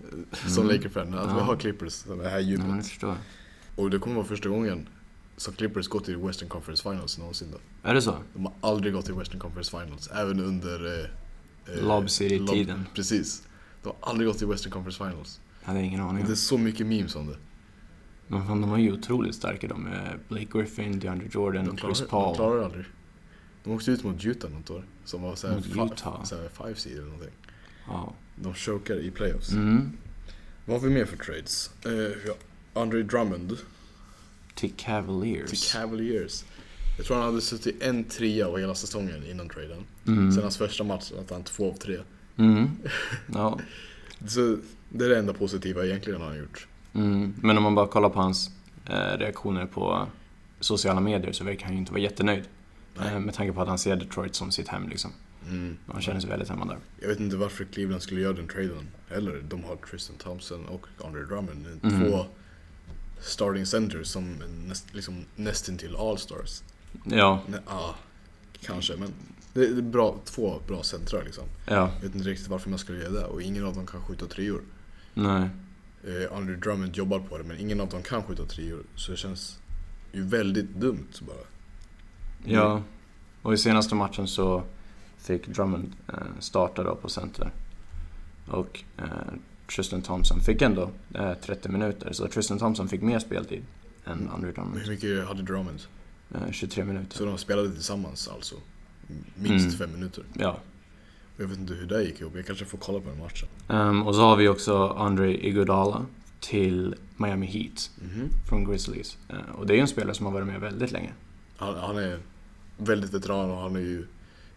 eh, 0.00 0.48
Som 0.48 0.64
Mm. 0.64 0.76
Laker-fan, 0.76 1.14
att 1.14 1.26
vi 1.28 1.38
Ja. 1.38 1.44
har 1.44 1.56
Clippers 1.56 1.92
som 1.92 2.20
är 2.20 2.24
här 2.24 2.30
Ja, 2.30 2.40
djupet. 2.40 2.86
förstår. 2.86 3.16
Och 3.76 3.90
det 3.90 3.98
kommer 3.98 4.16
vara 4.16 4.26
första 4.26 4.48
gången 4.48 4.88
som 5.36 5.54
Clippers 5.54 5.88
gått 5.88 6.04
till 6.04 6.16
Western 6.16 6.48
Conference 6.48 6.82
Finals 6.82 7.18
någonsin 7.18 7.48
då. 7.52 7.88
Är 7.88 7.94
det 7.94 8.02
så? 8.02 8.16
De 8.34 8.44
har 8.46 8.54
aldrig 8.60 8.94
gått 8.94 9.04
till 9.04 9.14
Western 9.14 9.40
Conference 9.40 9.70
Finals, 9.70 10.08
även 10.14 10.40
under... 10.40 10.98
Eh, 11.00 11.74
eh, 11.74 11.82
Lob 11.86 12.10
City-tiden. 12.10 12.86
Precis. 12.94 13.42
De 13.82 13.88
har 13.88 14.10
aldrig 14.10 14.28
gått 14.28 14.38
till 14.38 14.46
Western 14.46 14.72
Conference 14.72 14.98
Finals. 15.04 15.40
Jag 15.60 15.66
hade 15.68 15.82
ingen 15.82 16.00
aning. 16.00 16.24
Det 16.26 16.32
är 16.32 16.34
så 16.34 16.58
mycket 16.58 16.86
memes 16.86 17.16
om 17.16 17.26
det. 17.26 17.36
Men 18.26 18.46
fan, 18.46 18.60
de 18.60 18.70
var 18.70 18.78
ju 18.78 18.92
otroligt 18.92 19.34
starka 19.34 19.68
de 19.68 19.82
med 19.82 20.18
Blake 20.28 20.46
Griffin, 20.52 20.98
DeAndre 20.98 21.28
Jordan, 21.32 21.64
De 21.66 21.76
klarar, 21.76 21.94
Chris 21.94 22.06
de 22.06 22.10
Paul. 22.10 22.36
klarar 22.36 22.58
det 22.58 22.64
aldrig. 22.64 22.84
De 23.64 23.70
åkte 23.72 23.90
ut 23.90 24.04
mot 24.04 24.24
Utah 24.24 24.50
något 24.50 24.70
år. 24.70 24.84
Som 25.04 25.22
var 25.22 25.34
såhär 25.34 25.58
Utah? 25.86 26.24
såhär 26.24 26.48
five 26.48 26.74
seed 26.74 26.92
eller 26.92 27.04
någonting. 27.04 27.30
Ja. 27.86 28.14
De 28.36 28.54
chokar 28.54 28.96
i 29.00 29.10
playoffs. 29.10 29.52
Mm. 29.52 29.92
Vad 30.66 30.80
har 30.80 30.88
vi 30.88 30.94
mer 30.94 31.04
för 31.04 31.16
trades? 31.16 31.70
Eh, 31.86 31.92
ja, 32.26 32.34
Andre 32.80 33.02
Drummond 33.02 33.56
Till 34.54 34.72
Cavaliers. 34.76 35.50
till 35.50 35.80
Cavaliers. 35.80 36.44
Jag 36.96 37.06
tror 37.06 37.16
han 37.16 37.26
hade 37.26 37.40
suttit 37.40 37.82
en 37.82 38.04
trea 38.04 38.46
av 38.46 38.58
hela 38.58 38.74
säsongen 38.74 39.26
innan 39.30 39.48
traden. 39.48 39.84
Mm. 40.06 40.32
Sen 40.32 40.42
hans 40.42 40.56
första 40.58 40.84
match 40.84 41.12
att 41.20 41.30
han 41.30 41.42
två 41.44 41.70
av 41.70 41.74
tre. 41.76 41.98
Mm. 42.36 42.70
Ja. 43.34 43.60
Så 44.26 44.56
det 44.88 45.04
är 45.04 45.08
det 45.08 45.18
enda 45.18 45.32
positiva 45.32 45.84
egentligen 45.86 46.20
han 46.20 46.30
har 46.30 46.36
gjort. 46.38 46.66
Mm. 46.94 47.34
Men 47.42 47.56
om 47.56 47.62
man 47.62 47.74
bara 47.74 47.86
kollar 47.86 48.08
på 48.08 48.20
hans 48.20 48.50
eh, 48.86 49.18
reaktioner 49.18 49.66
på 49.66 50.06
sociala 50.60 51.00
medier 51.00 51.32
så 51.32 51.44
verkar 51.44 51.64
han 51.64 51.74
ju 51.74 51.78
inte 51.78 51.92
vara 51.92 52.02
jättenöjd. 52.02 52.44
Eh, 53.00 53.18
med 53.18 53.34
tanke 53.34 53.52
på 53.52 53.62
att 53.62 53.68
han 53.68 53.78
ser 53.78 53.96
Detroit 53.96 54.34
som 54.34 54.50
sitt 54.50 54.68
hem 54.68 54.88
liksom. 54.88 55.10
Mm. 55.48 55.76
Han 55.92 56.02
känner 56.02 56.20
sig 56.20 56.30
väldigt 56.30 56.48
hemma 56.48 56.64
där. 56.64 56.78
Jag 57.00 57.08
vet 57.08 57.20
inte 57.20 57.36
varför 57.36 57.64
Cleveland 57.64 58.02
skulle 58.02 58.20
göra 58.20 58.32
den 58.32 58.48
traden 58.48 58.88
heller. 59.10 59.42
De 59.48 59.64
har 59.64 59.76
Tristan 59.76 60.16
Thompson 60.16 60.66
och 60.66 60.86
Andre 61.04 61.22
Drummond. 61.22 61.66
Mm. 61.82 62.00
Två 62.00 62.26
starting 63.20 63.66
centers 63.66 64.06
som 64.06 64.36
näst, 64.66 64.94
liksom 64.94 65.24
nästintill 65.36 65.96
all-stars. 65.96 66.62
Ja, 67.04 67.40
Nej, 67.46 67.60
ah, 67.66 67.94
kanske, 68.60 68.96
men 68.96 69.08
det 69.52 69.64
är 69.64 69.82
bra, 69.82 70.16
två 70.24 70.60
bra 70.66 70.82
centrar 70.82 71.24
liksom. 71.24 71.44
ja, 71.66 71.74
Jag 71.74 72.02
vet 72.08 72.14
inte 72.14 72.28
riktigt 72.28 72.48
varför 72.48 72.70
man 72.70 72.78
skulle 72.78 72.98
göra 72.98 73.12
det 73.12 73.24
och 73.24 73.42
ingen 73.42 73.64
av 73.64 73.74
dem 73.74 73.86
kan 73.86 74.00
skjuta 74.00 74.26
treor. 74.26 74.60
nej. 75.14 75.48
Eh, 76.04 76.36
Andre 76.36 76.56
Drummond 76.56 76.96
jobbar 76.96 77.18
på 77.20 77.38
det 77.38 77.44
men 77.44 77.58
ingen 77.58 77.80
av 77.80 77.88
dem 77.88 78.02
kan 78.02 78.22
skjuta 78.22 78.44
treor. 78.44 78.82
Så 78.96 79.10
det 79.10 79.16
känns 79.16 79.58
ju 80.12 80.22
väldigt 80.22 80.70
dumt 80.70 81.08
bara. 81.20 81.36
Ja, 82.44 82.82
och 83.42 83.54
i 83.54 83.58
senaste 83.58 83.94
matchen 83.94 84.28
så 84.28 84.62
fick 85.18 85.46
Drummond 85.46 85.92
eh, 86.08 86.14
starta 86.38 86.82
då 86.82 86.96
på 86.96 87.08
center. 87.08 87.50
Och 88.46 88.84
eh, 88.98 89.04
Tristan 89.76 90.02
Thompson 90.02 90.40
fick 90.40 90.62
ändå 90.62 90.90
eh, 91.14 91.34
30 91.34 91.68
minuter, 91.68 92.12
så 92.12 92.28
Tristan 92.28 92.58
Thompson 92.58 92.88
fick 92.88 93.02
mer 93.02 93.18
speltid 93.18 93.64
än 94.04 94.28
Andrew 94.34 94.52
Drummond. 94.52 94.78
hur 94.80 94.88
mycket 94.90 95.26
hade 95.28 95.42
Drummond? 95.42 95.80
Eh, 96.34 96.50
23 96.50 96.84
minuter. 96.84 97.16
Så 97.16 97.24
de 97.24 97.38
spelade 97.38 97.72
tillsammans 97.72 98.28
alltså? 98.28 98.54
Minst 99.34 99.66
Mm. 99.66 99.78
fem 99.78 99.92
minuter. 99.92 100.24
Ja. 100.34 100.58
Jag 101.36 101.46
vet 101.46 101.58
inte 101.58 101.74
hur 101.74 101.86
det 101.86 102.02
gick 102.04 102.20
ihop, 102.20 102.32
jag 102.36 102.46
kanske 102.46 102.64
får 102.64 102.78
kolla 102.78 103.00
på 103.00 103.08
den 103.08 103.18
matchen. 103.18 103.48
Ehm, 103.68 104.06
och 104.06 104.14
så 104.14 104.20
har 104.20 104.36
vi 104.36 104.48
också 104.48 104.88
Andre 104.88 105.46
Iguodala 105.46 106.06
till 106.40 106.94
Miami 107.16 107.46
Heat 107.46 107.90
Mhm. 108.00 108.28
från 108.48 108.64
Grizzlies. 108.64 109.18
Eh, 109.28 109.54
och 109.54 109.66
det 109.66 109.72
är 109.72 109.74
ju 109.74 109.80
en 109.80 109.88
spelare 109.88 110.14
som 110.14 110.26
har 110.26 110.32
varit 110.32 110.46
med 110.46 110.60
väldigt 110.60 110.92
länge. 110.92 111.12
Han, 111.56 111.74
han 111.74 111.98
är 111.98 112.18
väldigt 112.76 113.14
veteran 113.14 113.50
och 113.50 113.56
han 113.56 113.76
är 113.76 113.80
ju 113.80 114.06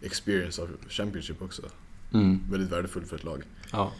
experience 0.02 0.62
av 0.62 0.68
Championship 0.88 1.42
också. 1.42 1.62
Mm. 2.14 2.40
Väldigt 2.50 2.72
värdefull 2.72 3.04
för 3.04 3.16
ett 3.16 3.24
lag. 3.24 3.42
Ja. 3.72 3.92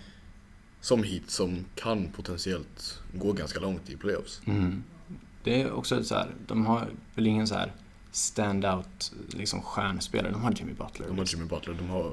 Som 0.80 1.02
Heat 1.02 1.30
som 1.30 1.64
kan 1.74 2.08
potentiellt 2.16 3.00
gå 3.14 3.32
ganska 3.32 3.60
långt 3.60 3.90
i 3.90 3.96
playoffs. 3.96 4.40
Mm. 4.46 4.82
Det 5.44 5.62
är 5.62 5.72
också 5.72 6.04
så 6.04 6.14
här, 6.14 6.28
de 6.46 6.66
har 6.66 6.88
väl 7.14 7.26
ingen 7.26 7.46
så 7.46 7.54
här 7.54 7.72
standout 8.10 9.12
liksom 9.28 9.62
stjärnspelare. 9.62 10.32
De 10.32 10.42
har 10.42 10.52
Jimmy 10.52 10.72
Butler. 10.72 11.06
De 11.08 11.18
har 11.18 11.24
Jimmy 11.34 11.44
Butler, 11.44 11.74
de 11.74 11.88
har 11.88 12.12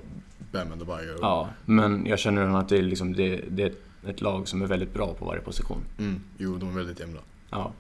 Bam 0.53 0.71
Adebayo. 0.71 1.17
Ja, 1.21 1.49
men 1.65 2.05
jag 2.05 2.19
känner 2.19 2.59
att 2.59 2.69
det 2.69 2.77
är, 2.77 2.81
liksom, 2.81 3.13
det, 3.13 3.43
det 3.49 3.63
är 3.63 3.73
ett 4.09 4.21
lag 4.21 4.47
som 4.47 4.61
är 4.61 4.65
väldigt 4.67 4.93
bra 4.93 5.13
på 5.13 5.25
varje 5.25 5.41
position. 5.41 5.81
Mm, 5.99 6.21
jo, 6.37 6.57
de 6.57 6.69
är 6.69 6.73
väldigt 6.73 6.99
jämna. 6.99 7.19
Ja. 7.49 7.71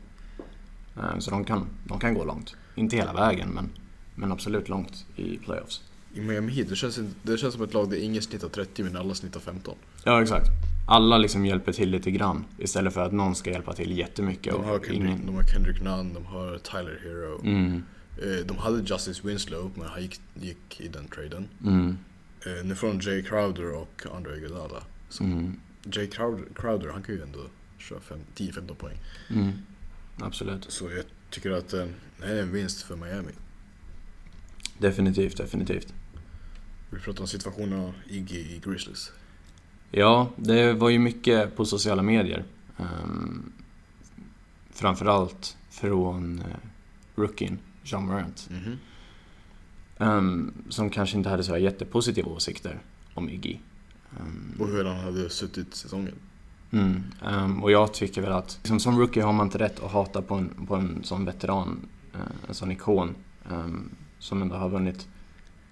Eh, 0.97 1.19
Så 1.19 1.31
de 1.31 1.45
kan, 1.45 1.67
de 1.83 1.99
kan 1.99 2.13
gå 2.13 2.25
långt. 2.25 2.55
Inte 2.75 2.95
hela 2.95 3.13
vägen, 3.13 3.49
men, 3.49 3.69
men 4.15 4.31
absolut 4.31 4.69
långt 4.69 5.05
i 5.15 5.37
playoffs. 5.37 5.81
I 6.13 6.21
Miami 6.21 6.51
Heat, 6.51 6.69
det 6.69 6.75
känns, 6.75 6.99
det 7.23 7.37
känns 7.37 7.53
som 7.53 7.63
ett 7.63 7.73
lag 7.73 7.89
där 7.89 7.97
ingen 7.97 8.21
snittar 8.21 8.49
30 8.49 8.83
men 8.83 8.95
alla 8.97 9.13
snittar 9.13 9.39
15. 9.39 9.75
Ja, 10.03 10.21
exakt. 10.21 10.47
Alla 10.87 11.17
liksom 11.17 11.45
hjälper 11.45 11.71
till 11.71 11.89
lite 11.89 12.11
grann 12.11 12.45
istället 12.57 12.93
för 12.93 13.01
att 13.05 13.11
någon 13.11 13.35
ska 13.35 13.51
hjälpa 13.51 13.73
till 13.73 13.97
jättemycket. 13.97 14.53
De 14.53 14.63
har, 14.63 14.79
Kendrick, 14.79 14.99
ingen... 14.99 15.25
de 15.25 15.35
har 15.35 15.43
Kendrick 15.43 15.81
Nunn, 15.81 16.13
de 16.13 16.25
har 16.25 16.57
Tyler 16.57 16.99
Hero. 17.03 17.41
Mm, 17.43 17.83
Eh, 18.17 18.45
De 18.45 18.57
hade 18.57 18.77
Justice 18.83 19.27
Winslow, 19.27 19.71
men 19.75 19.87
han 19.87 20.01
gick, 20.01 20.21
gick 20.33 20.81
i 20.81 20.87
den 20.87 21.07
traden. 21.07 21.47
mm, 21.65 21.97
Eh, 22.45 22.65
de 22.65 22.99
Jay 23.01 23.23
Crowder 23.23 23.71
och 23.73 24.03
Andre 24.15 24.37
Iguodala. 24.37 24.83
Mm, 25.19 25.59
Jay 25.83 26.07
Crowder, 26.07 26.45
Crowder, 26.55 26.89
han 26.89 27.03
kan 27.03 27.15
ju 27.15 27.21
ändå 27.21 27.39
köra 27.77 27.99
fem- 27.99 28.19
10-15 28.35 28.75
poäng. 28.75 28.97
mm. 29.29 29.51
Absolut. 30.17 30.65
Så 30.71 30.91
jag 30.91 31.05
tycker 31.29 31.51
att 31.51 31.73
eh, 31.73 31.85
det 32.19 32.25
är 32.25 32.41
en 32.41 32.51
vinst 32.51 32.81
för 32.81 32.95
Miami. 32.95 33.31
Definitivt, 34.77 35.37
definitivt. 35.37 35.93
Vi 36.89 36.99
pratar 36.99 37.21
om 37.21 37.27
situationen 37.27 37.93
Iggy 38.09 38.37
i 38.39 38.61
Grizzlies. 38.65 39.11
Ja, 39.91 40.31
det 40.35 40.73
var 40.73 40.89
ju 40.89 40.99
mycket 40.99 41.55
på 41.55 41.65
sociala 41.65 42.01
medier. 42.01 42.43
Um, 42.77 43.51
framförallt 44.71 45.57
från 45.69 46.39
uh, 46.39 46.45
rookien, 47.15 47.59
Jean 47.83 48.05
Morant. 48.05 48.49
Mhm. 48.51 48.77
Ehm, 49.97 50.53
som 50.69 50.89
kanske 50.89 51.17
inte 51.17 51.29
hade 51.29 51.43
så 51.43 51.51
här 51.51 51.59
jättepositiva 51.59 52.29
åsikter 52.31 52.79
om 53.13 53.29
Iggy. 53.29 53.57
Ehm, 54.19 54.53
Och 54.59 54.67
hur 54.67 54.85
han 54.85 54.97
hade 54.99 55.29
suttit 55.29 55.75
säsongen. 55.75 56.13
mm, 56.71 57.03
ehm, 57.25 57.63
och 57.63 57.71
jag 57.71 57.93
tycker 57.93 58.21
väl 58.21 58.31
att 58.31 58.57
liksom, 58.61 58.79
som 58.79 58.99
rookie 58.99 59.23
har 59.23 59.33
man 59.33 59.47
inte 59.47 59.57
rätt 59.57 59.83
att 59.83 59.91
hata 59.91 60.21
på 60.21 60.35
en, 60.35 60.65
på 60.67 60.75
en 60.75 61.03
sån 61.03 61.25
veteran, 61.25 61.79
eh, 62.13 62.19
en 62.47 62.53
sån 62.53 62.71
ikon 62.71 63.15
som 64.19 64.41
ändå 64.41 64.55
har 64.55 64.69
vunnit 64.69 65.07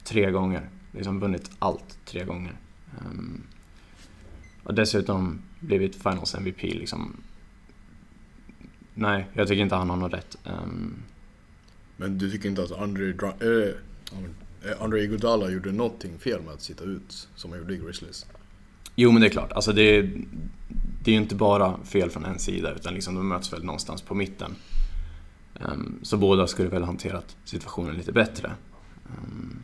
tre 0.04 0.32
gånger. 0.32 0.70
Liksom 0.92 1.20
vunnit 1.20 1.52
allt 1.60 1.98
tre 2.06 2.24
gånger. 2.26 2.58
Och 4.64 4.74
dessutom 4.74 5.42
blivit 5.60 5.96
Finals 5.96 6.36
MVP 6.36 6.62
liksom. 6.64 7.14
Nej, 8.94 9.28
jag 9.34 9.48
tycker 9.48 9.62
inte 9.64 9.76
han 9.76 9.90
har 9.90 9.98
något 9.98 10.14
rätt. 10.14 10.38
Men 11.98 12.18
du 12.18 12.32
tycker 12.32 12.50
inte 12.50 12.64
att 12.64 12.72
Andre, 12.72 13.04
Dra- 13.14 13.68
äh, 13.70 13.74
äh, 14.66 14.82
Andre 14.84 15.02
Iguodala 15.02 15.50
gjorde 15.50 15.72
någonting 15.72 16.20
fel 16.20 16.42
med 16.42 16.54
att 16.54 16.62
sitta 16.62 16.84
ut 16.84 17.28
som 17.36 17.52
han 17.52 17.60
gjorde 17.60 17.74
i 17.74 17.78
Grizzlies? 17.78 18.26
Jo 18.96 19.12
men 19.12 19.22
det 19.22 19.28
är 19.28 19.32
klart, 19.32 19.52
alltså 19.52 19.74
det, 19.74 19.82
är- 19.82 20.22
det 21.04 21.12
är 21.12 21.16
ju 21.16 21.22
inte 21.22 21.36
bara 21.36 21.78
fel 21.84 22.10
från 22.10 22.26
en 22.26 22.40
sida 22.40 22.72
utan 22.76 22.94
liksom 22.94 23.16
de 23.16 23.28
möts 23.28 23.54
väl 23.54 23.64
någonstans 23.64 24.02
på 24.02 24.16
mitten. 24.16 24.56
Ehm, 25.60 26.00
så 26.02 26.18
båda 26.18 26.48
skulle 26.48 26.70
väl 26.70 26.84
hanterat 26.84 27.36
situationen 27.46 27.96
lite 27.96 28.12
bättre. 28.12 28.52
Ehm, 29.06 29.60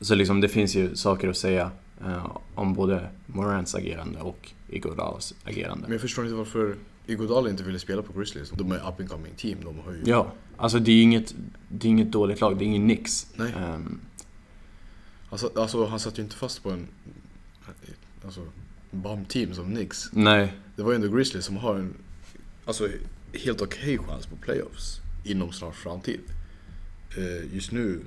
så 0.00 0.14
liksom 0.14 0.40
det 0.40 0.48
finns 0.48 0.74
ju 0.76 0.96
saker 0.96 1.28
att 1.28 1.36
säga 1.36 1.70
eh, 2.04 2.36
om 2.54 2.74
både 2.74 3.08
Morans 3.26 3.74
agerande 3.74 4.20
och 4.20 4.50
Iguodalas 4.68 5.34
agerande. 5.44 5.82
Men 5.82 5.92
jag 5.92 6.00
förstår 6.00 6.24
inte 6.24 6.36
varför 6.36 6.74
Iguodala 7.06 7.50
inte 7.50 7.62
ville 7.62 7.78
spela 7.78 8.02
på 8.02 8.12
Grizzlies. 8.18 8.50
De 8.50 8.72
är 8.72 8.76
up 8.76 9.00
and 9.00 9.08
coming 9.10 9.34
team. 9.36 9.58
De 9.64 9.78
har 9.78 9.92
ju... 9.92 10.02
Ja, 10.04 10.32
alltså 10.56 10.78
det 10.78 10.90
är 10.90 10.94
ju 10.94 11.02
inget, 11.02 11.34
det 11.68 11.86
är 11.88 11.90
inget 11.90 12.10
dåligt 12.12 12.40
lag, 12.40 12.58
det 12.58 12.64
är 12.64 12.66
ingen 12.66 12.86
Nix. 12.86 13.26
Nej. 13.36 13.52
Ehm, 13.56 14.00
Alltså, 15.30 15.50
alltså 15.56 15.86
han 15.86 16.00
satt 16.00 16.18
ju 16.18 16.22
inte 16.22 16.36
fast 16.36 16.62
på 16.62 16.70
en... 16.70 16.88
Alltså, 18.24 18.46
bum-team 18.90 19.54
som 19.54 19.74
Knicks. 19.74 20.08
nej, 20.12 20.52
Det 20.76 20.82
var 20.82 20.90
ju 20.92 20.96
ändå 20.96 21.08
Grizzlies 21.08 21.44
som 21.44 21.56
har 21.56 21.74
en... 21.74 21.94
Alltså, 22.64 22.88
helt 23.44 23.60
okej 23.62 23.98
chans 23.98 24.26
på 24.26 24.36
playoffs. 24.36 25.00
Inom 25.24 25.52
snar 25.52 25.70
framtid. 25.72 26.20
Eh, 27.16 27.54
just 27.54 27.72
nu... 27.72 28.00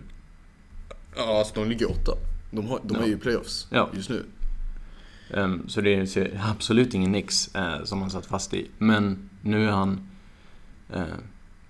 Alltså 1.18 1.54
de 1.56 1.70
ligger 1.70 1.92
åtta. 1.92 2.12
De, 2.52 2.68
har, 2.68 2.80
de 2.84 2.98
Ja. 2.98 3.04
är 3.04 3.08
ju 3.08 3.18
playoffs 3.18 3.68
Ja. 3.72 3.90
just 3.96 4.10
nu. 4.10 4.26
Ehm, 5.34 5.68
Så 5.70 5.82
det 5.82 5.94
är 6.18 6.42
absolut 6.52 6.94
ingen 6.94 7.12
Nix 7.12 7.56
eh, 7.56 7.84
som 7.84 8.00
man 8.00 8.10
satt 8.12 8.26
fast 8.26 8.54
i. 8.54 8.68
Men 8.78 9.30
Nu 9.42 9.68
är 9.68 9.72
han 9.72 10.08
eh, 10.94 11.04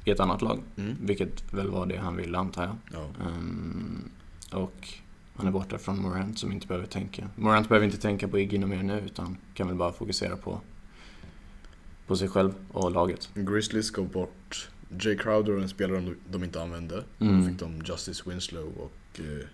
i 0.06 0.12
ett 0.12 0.20
annat 0.20 0.41
lag, 0.41 0.60
Mm. 0.78 0.96
vilket 1.02 1.54
väl 1.54 1.70
var 1.70 1.86
det 1.86 1.98
han 1.98 2.15
ville 2.15 2.38
antar 2.38 2.63
jag. 2.63 2.76
Ja. 2.94 3.26
Ehm, 3.28 4.10
och 4.52 4.89
han 5.36 5.48
är 5.48 5.52
borta 5.52 5.78
från 5.78 6.02
Morant 6.02 6.39
som 6.39 6.52
inte 6.52 6.68
behöver 6.68 6.88
tänka. 6.88 7.30
Morant 7.36 7.70
behöver 7.70 7.86
inte 7.86 7.98
tänka 7.98 8.28
på 8.28 8.39
Iggy 8.39 8.58
mer 8.58 8.84
nu 8.84 9.00
utan 9.06 9.38
kan 9.54 9.68
väl 9.68 9.76
bara 9.76 9.91
fokusera 9.94 10.38
på, 10.38 10.62
på 12.08 12.15
sig 12.15 12.28
själv 12.30 12.54
och 12.72 12.91
laget. 12.91 13.30
Grizzlies 13.34 13.91
gav 13.91 14.08
bort 14.12 14.70
Jay 15.02 15.18
Crowder, 15.18 15.58
en 15.62 15.70
spelare 15.70 16.00
de, 16.00 16.15
de 16.32 16.44
inte 16.44 16.62
använde. 16.62 17.04
Mm. 17.20 17.41
Då 17.41 17.48
fick 17.48 17.60
de 17.60 17.82
Justice 17.86 18.30
Winslow 18.30 18.68
och... 18.78 19.20
Eh, 19.20 19.48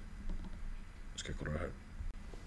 ska 1.16 1.30
jag 1.32 1.40
kolla 1.40 1.52
det 1.52 1.60
här. 1.60 1.70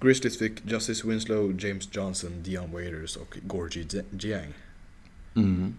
Grizzlies 0.05 0.39
fick 0.39 0.71
Justice 0.71 1.05
Winslow, 1.09 1.53
James 1.65 1.89
Johnson, 1.93 2.43
Dion 2.43 2.73
Waiters 2.73 3.17
och 3.17 3.39
Gorgie 3.43 3.87
Jiang. 4.19 4.53
Mm. 5.37 5.75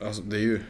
Alltså 0.00 0.22
det 0.22 0.36
är 0.36 0.40
ju... 0.40 0.60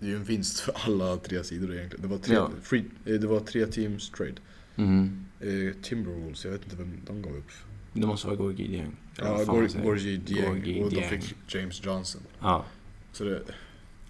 Det 0.00 0.06
är 0.06 0.10
ju 0.10 0.16
en 0.16 0.24
vinst 0.24 0.60
för 0.60 0.74
alla 0.84 1.16
tre 1.16 1.44
sidor 1.44 1.74
egentligen. 1.74 2.02
Det 2.02 2.08
var 2.08 2.18
tre, 2.18 2.34
Ja. 2.34 2.50
free, 2.62 2.84
eh, 3.06 3.14
det 3.14 3.26
var 3.26 3.40
tre 3.40 3.66
teams 3.66 4.10
trade. 4.10 4.34
Mm. 4.76 5.24
Eh, 5.40 5.74
Timberwolves, 5.82 6.44
jag 6.44 6.52
vet 6.52 6.64
inte 6.64 6.76
vem 6.76 7.00
de 7.06 7.22
gav 7.22 7.36
upp. 7.36 7.50
Det 7.92 8.06
måste 8.06 8.26
vara 8.26 8.36
Gorgie 8.36 8.68
Dieng. 8.68 8.96
Ja. 9.18 9.44
Gorgie 9.82 10.16
Dieng 10.16 10.84
och 10.84 10.90
de 10.90 11.02
fick 11.08 11.34
James 11.54 11.84
Johnson. 11.84 12.22
Ja. 12.40 12.64
Så 13.12 13.24
det... 13.24 13.42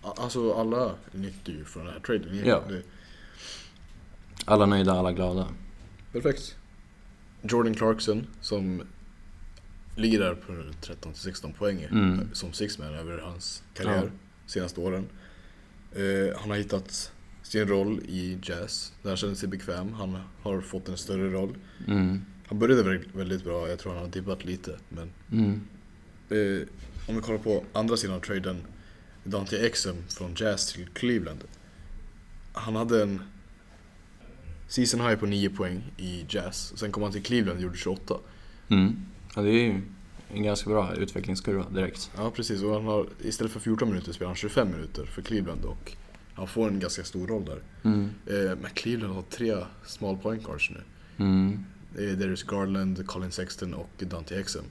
Alltså 0.03 0.53
alla 0.53 0.95
nyttjar 1.13 1.53
ju 1.53 1.65
från 1.65 1.85
den 1.85 1.93
här 1.95 2.01
traden. 2.01 2.43
Ja. 2.45 2.63
Det, 2.69 2.83
Alla 4.45 4.67
nöjda, 4.67 4.93
alla 4.93 5.13
glada. 5.13 5.49
perfekt. 6.13 6.58
Jordan 7.43 7.75
Clarkson 7.75 8.27
som 8.41 8.83
ligger 9.97 10.19
där 10.21 10.35
på 10.35 10.53
13-16 10.83 11.53
poäng 11.53 11.87
Mm. 11.91 12.29
som 12.33 12.53
sixman 12.53 12.95
över 12.95 13.19
hans 13.19 13.63
karriär 13.75 14.03
Ja. 14.05 14.11
senaste 14.47 14.81
åren. 14.81 15.07
Eh, 15.93 16.41
han 16.41 16.51
har 16.51 16.57
hittat 16.57 17.13
sin 17.43 17.69
roll 17.69 18.01
i 18.09 18.39
Jazz, 18.43 18.93
där 19.03 19.11
han 19.11 19.17
känner 19.17 19.35
sig 19.35 19.49
bekväm. 19.49 19.93
Han 19.93 20.19
har 20.43 20.61
fått 20.61 20.89
en 20.89 20.97
större 20.97 21.31
roll. 21.31 21.57
Mm. 21.87 22.21
Han 22.47 22.59
började 22.59 22.99
väldigt, 23.13 23.45
bra, 23.45 23.69
jag 23.69 23.79
tror 23.79 23.93
han 23.93 24.03
har 24.03 24.09
dibbat 24.09 24.45
lite. 24.45 24.79
Men 24.89 25.11
Mm. 25.33 25.61
eh, 26.31 26.67
om 27.09 27.17
vi 27.17 27.21
kollar 27.23 27.39
på 27.39 27.65
andra 27.73 27.97
sidan 27.97 28.17
av 28.17 28.21
traden, 28.21 28.57
Dante 29.25 29.67
Exum 29.67 29.97
från 30.09 30.35
Jazz 30.37 30.73
till 30.73 30.87
Cleveland. 30.89 31.45
Han 32.53 32.77
hade 32.77 33.03
en 33.03 33.23
season 34.69 35.01
high 35.01 35.15
på 35.15 35.27
9 35.27 35.51
poäng 35.51 35.83
i 35.97 36.25
Jazz. 36.29 36.73
Sen 36.77 36.93
kom 36.93 37.03
han 37.03 37.13
till 37.13 37.23
Cleveland 37.23 37.57
och 37.57 37.63
gjorde 37.63 37.79
28. 37.79 38.15
Mm. 38.69 38.97
Ja, 39.35 39.43
det 39.43 39.51
är 39.51 39.63
ju 39.63 39.81
en 40.35 40.43
ganska 40.43 40.71
bra 40.71 40.95
utvecklingskurva 40.95 41.67
direkt. 41.71 42.11
Ja 42.17 42.31
precis, 42.31 42.63
och 42.63 42.75
han 42.75 42.85
har, 42.85 43.07
istället 43.23 43.53
för 43.53 43.61
14 43.61 43.89
minuter 43.89 44.13
spelar 44.13 44.29
han 44.29 44.37
25 44.37 44.71
minuter 44.71 45.05
för 45.05 45.23
Cleveland 45.23 45.65
och 45.65 45.93
han 46.35 46.49
får 46.49 46.69
en 46.69 46.81
ganska 46.81 47.05
stor 47.05 47.27
roll 47.27 47.45
där. 47.45 47.59
Mm. 47.83 48.11
Eh, 48.27 48.59
men 48.61 48.71
Cleveland 48.75 49.15
har 49.15 49.23
tre 49.23 49.57
small 49.87 50.17
point 50.17 50.45
guards 50.45 50.71
nu. 50.71 50.81
Mm. 51.25 51.65
Det 51.97 52.11
är 52.11 52.17
Darius 52.17 52.43
Garland, 52.43 53.07
Colin 53.07 53.31
Sexton 53.31 53.75
och 53.75 53.91
Dante 53.99 54.41
Exum. 54.41 54.65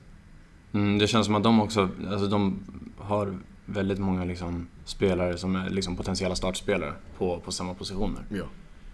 Mm, 0.73 0.97
det 0.97 1.07
känns 1.07 1.25
som 1.25 1.36
att 1.36 1.43
de 1.43 1.62
också, 1.62 1.89
alltså 2.07 2.27
de 2.27 2.60
har 2.97 3.38
väldigt 3.65 3.99
många 3.99 4.25
liksom 4.25 4.67
spelare 4.86 5.38
som 5.38 5.55
är 5.55 5.69
liksom 5.69 5.95
potentiella 5.95 6.36
startspelare 6.36 6.93
på, 7.17 7.39
på 7.39 7.51
samma 7.51 7.73
positioner. 7.73 8.23
Ja. 8.29 8.45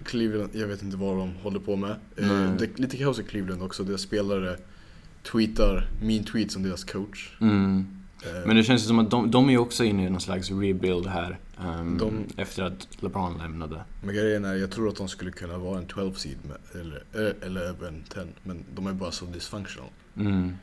Cleveland, 0.03 0.49
jag 0.53 0.67
vet 0.67 0.83
inte 0.83 0.97
vad 0.97 1.17
de 1.17 1.33
håller 1.43 1.59
på 1.59 1.75
med. 1.75 1.95
Nej. 2.15 2.27
det 2.59 2.65
är 2.65 2.81
lite 2.81 2.97
kaos 2.97 3.19
i 3.19 3.23
Cleveland 3.23 3.63
också. 3.63 3.83
Deras 3.83 4.01
spelare 4.01 4.57
tweetar 5.31 5.87
mean 6.01 6.23
tweets 6.23 6.55
om 6.55 6.63
deras 6.63 6.83
coach. 6.83 7.31
Mm. 7.41 7.85
Eh, 8.25 8.47
Men 8.47 8.55
det 8.55 8.63
känns 8.63 8.87
som 8.87 8.99
att 8.99 9.11
de, 9.11 9.31
de 9.31 9.49
är 9.49 9.57
också 9.57 9.83
inne 9.83 10.05
i 10.05 10.09
någon 10.09 10.21
slags 10.21 10.51
rebuild 10.51 11.07
här. 11.07 11.39
ehm, 11.61 11.97
De- 11.97 12.25
Efter 12.37 12.63
att 12.63 12.87
LeBron 12.99 13.37
lämnade. 13.37 13.83
Men 14.03 14.15
grejen 14.15 14.45
är, 14.45 14.55
jag 14.55 14.71
tror 14.71 14.89
att 14.89 14.95
de 14.95 15.07
skulle 15.07 15.31
kunna 15.31 15.57
vara 15.57 15.77
en 15.77 15.85
12 15.85 16.13
seed 16.13 16.37
med, 16.47 16.81
eller, 16.81 17.03
eh, 17.27 17.47
eller 17.47 17.61
även 17.69 18.03
10. 18.09 18.23
Men 18.43 18.63
de 18.75 18.87
är 18.87 18.93
bara 18.93 19.11
så 19.11 19.25
dysfunctional. 19.25 19.89
Mm. 20.17 20.53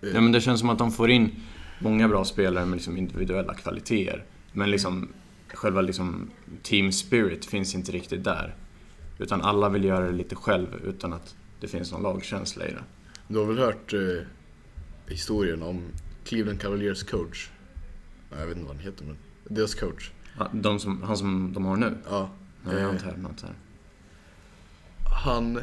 Ja 0.00 0.20
men 0.20 0.32
det 0.32 0.40
känns 0.40 0.60
som 0.60 0.70
att 0.70 0.78
de 0.78 0.92
får 0.92 1.10
in 1.10 1.30
många 1.78 2.08
bra 2.08 2.24
spelare 2.24 2.66
med 2.66 2.76
liksom 2.76 2.96
individuella 2.96 3.54
kvaliteter. 3.54 4.24
Men 4.52 4.70
liksom 4.70 5.08
själva 5.54 5.80
liksom 5.80 6.30
team 6.62 6.92
spirit 6.92 7.44
finns 7.44 7.74
inte 7.74 7.92
riktigt 7.92 8.24
där. 8.24 8.54
Utan 9.18 9.42
alla 9.42 9.68
vill 9.68 9.84
göra 9.84 10.06
det 10.06 10.12
lite 10.12 10.34
själv 10.34 10.66
utan 10.84 11.12
att 11.12 11.34
det 11.60 11.68
finns 11.68 11.92
någon 11.92 12.02
lagkänsla 12.02 12.66
i 12.66 12.70
det. 12.72 12.84
Du 13.28 13.38
har 13.38 13.46
väl 13.46 13.58
hört 13.58 13.92
eh, 13.92 14.00
historien 15.06 15.62
om 15.62 15.82
Cleveland 16.24 16.60
Cavaliers 16.60 17.02
coach? 17.02 17.50
Jag 18.30 18.46
vet 18.46 18.56
inte 18.56 18.68
vad 18.68 18.76
han 18.76 18.84
heter 18.84 19.04
men 19.04 19.16
deras 19.44 19.74
coach. 19.74 20.10
Ja, 20.38 20.48
De 20.52 20.78
som, 20.78 21.02
han 21.02 21.16
som 21.16 21.52
de 21.52 21.64
har 21.64 21.76
nu? 21.76 21.98
Ja. 22.10 22.30
Nej, 22.64 22.76
eh, 22.76 22.90
inte 22.90 23.04
hört 23.04 23.16
något 23.16 23.42
här. 23.42 23.54
han 25.24 25.56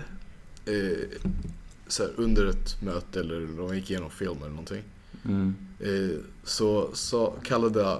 eh, 0.66 1.20
så 1.88 2.04
här, 2.04 2.12
under 2.16 2.46
ett 2.46 2.82
möte 2.82 3.20
eller 3.20 3.58
de 3.58 3.76
gick 3.76 3.92
igenom 3.92 4.10
film 4.10 4.38
eller 4.38 4.50
någonting. 4.50 4.84
Mm. 5.26 5.56
Eh, 5.80 6.18
så, 6.44 6.90
så 6.94 7.34
kallade 7.44 8.00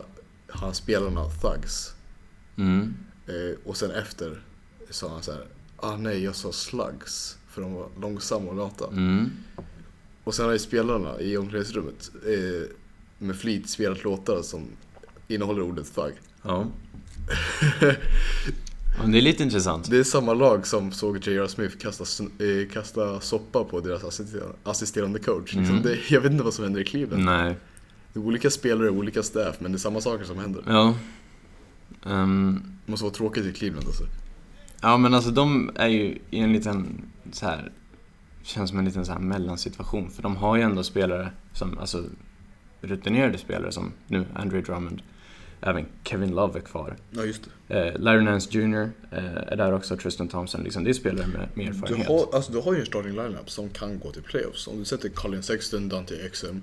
han 0.54 0.74
spelarna 0.74 1.30
thugs. 1.30 1.94
Mm. 2.58 2.94
Eh, 3.28 3.58
och 3.66 3.78
sen 3.78 3.92
efter 3.92 4.42
sa 4.90 5.10
han 5.10 5.24
så 5.24 5.32
här, 5.32 5.46
ah 5.78 5.98
nej 5.98 6.24
jag 6.24 6.36
sa 6.36 6.52
slugs. 6.52 7.38
För 7.50 7.62
de 7.62 7.74
var 7.74 7.88
långsamma 8.02 8.50
och 8.50 8.56
lata. 8.56 8.88
Mm. 8.88 9.30
Och 10.24 10.36
sen 10.36 10.46
har 10.46 10.52
ju 10.54 10.60
spelarna 10.60 11.20
i 11.20 11.38
omklädningsrummet 11.38 12.12
eh, 12.26 12.70
med 13.18 13.36
flit 13.36 13.70
spelat 13.70 14.04
låtar 14.04 14.42
som 14.42 14.62
innehåller 15.28 15.62
ordet 15.62 15.96
thug. 15.96 16.14
Ja. 16.42 16.68
ja. 17.82 19.06
Det 19.06 19.18
är 19.18 19.22
lite 19.22 19.44
intressant. 19.44 19.90
Det 19.90 19.98
är 19.98 20.04
samma 20.04 20.34
lag 20.34 20.68
som 20.68 20.92
såg 20.92 21.28
J.R. 21.28 21.48
Smith 21.48 21.78
kasta, 21.78 22.04
eh, 22.24 22.70
kasta 22.74 23.20
soppa 23.20 23.64
på 23.64 23.80
deras 23.80 24.22
assisterande, 24.64 25.20
coach. 25.20 25.54
Liksom 25.54 25.76
Mm. 25.76 25.82
det, 25.82 25.98
jag 26.10 26.22
vet 26.22 26.32
inte 26.32 26.44
vad 26.44 26.54
som 26.54 26.64
händer 26.64 26.82
i 26.82 26.86
Cleveland. 26.86 27.26
Nej. 27.26 27.56
Det 28.14 28.20
är 28.20 28.24
olika 28.24 28.50
spelare, 28.50 28.90
olika 28.90 29.24
staff, 29.24 29.56
men 29.60 29.72
det 29.72 29.76
är 29.76 29.80
samma 29.80 30.02
saker 30.02 30.26
som 30.26 30.38
händer. 30.40 30.64
Ja. 30.68 30.96
Ehm, 32.06 32.64
Det 32.86 32.92
måste 32.92 33.04
vara 33.04 33.14
tråkigt 33.14 33.46
i 33.46 33.54
Cleveland 33.54 33.88
alltså. 33.88 34.04
Ja 34.82 34.98
men 34.98 35.14
alltså 35.14 35.32
de 35.32 35.72
är 35.76 35.88
ju 35.88 36.18
i 36.30 36.40
en 36.40 36.54
liten 36.54 37.02
så 37.32 37.46
här 37.46 37.72
Känns 38.44 38.70
som 38.70 38.80
en 38.80 38.86
liten 38.86 39.06
så 39.06 39.12
här 39.12 39.20
mellansituation 39.20 40.10
för 40.10 40.24
de 40.24 40.36
har 40.36 40.56
ju 40.56 40.62
ändå 40.62 40.84
spelare 40.84 41.32
som, 41.54 41.78
alltså 41.78 42.04
rutinerade 42.82 43.38
spelare 43.38 43.72
som 43.72 43.92
nu 44.08 44.26
Andrew 44.34 44.72
Drummond 44.72 45.02
Även 45.62 45.86
Kevin 46.04 46.36
Love 46.36 46.60
är 46.60 46.64
kvar 46.64 46.96
Ja, 47.12 47.24
just 47.24 47.44
det. 47.68 47.76
eh, 47.88 48.00
Larry 48.02 48.22
Nance 48.24 48.50
Jr 48.52 48.90
eh, 49.12 49.26
är 49.26 49.56
där 49.56 49.74
också, 49.74 49.98
Tristan 49.98 50.28
Thompson 50.28 50.64
liksom, 50.64 50.84
det 50.84 50.90
är 50.90 50.94
spelare 50.94 51.28
med, 51.28 51.50
med 51.54 51.66
Du 51.66 51.70
erfarenhet 51.70 52.08
har, 52.08 52.30
alltså, 52.36 52.52
du 52.52 52.58
har 52.62 52.74
ju 52.74 52.80
en 52.80 52.86
starting 52.86 53.12
lineup 53.16 53.50
som 53.50 53.70
kan 53.70 54.00
gå 54.00 54.12
till 54.12 54.24
playoffs. 54.24 54.68
Om 54.68 54.80
du 54.80 54.86
sätter 54.86 55.10
Colin 55.10 55.44
Sexton, 55.44 55.90
Dante 55.90 56.16
Exum, 56.16 56.62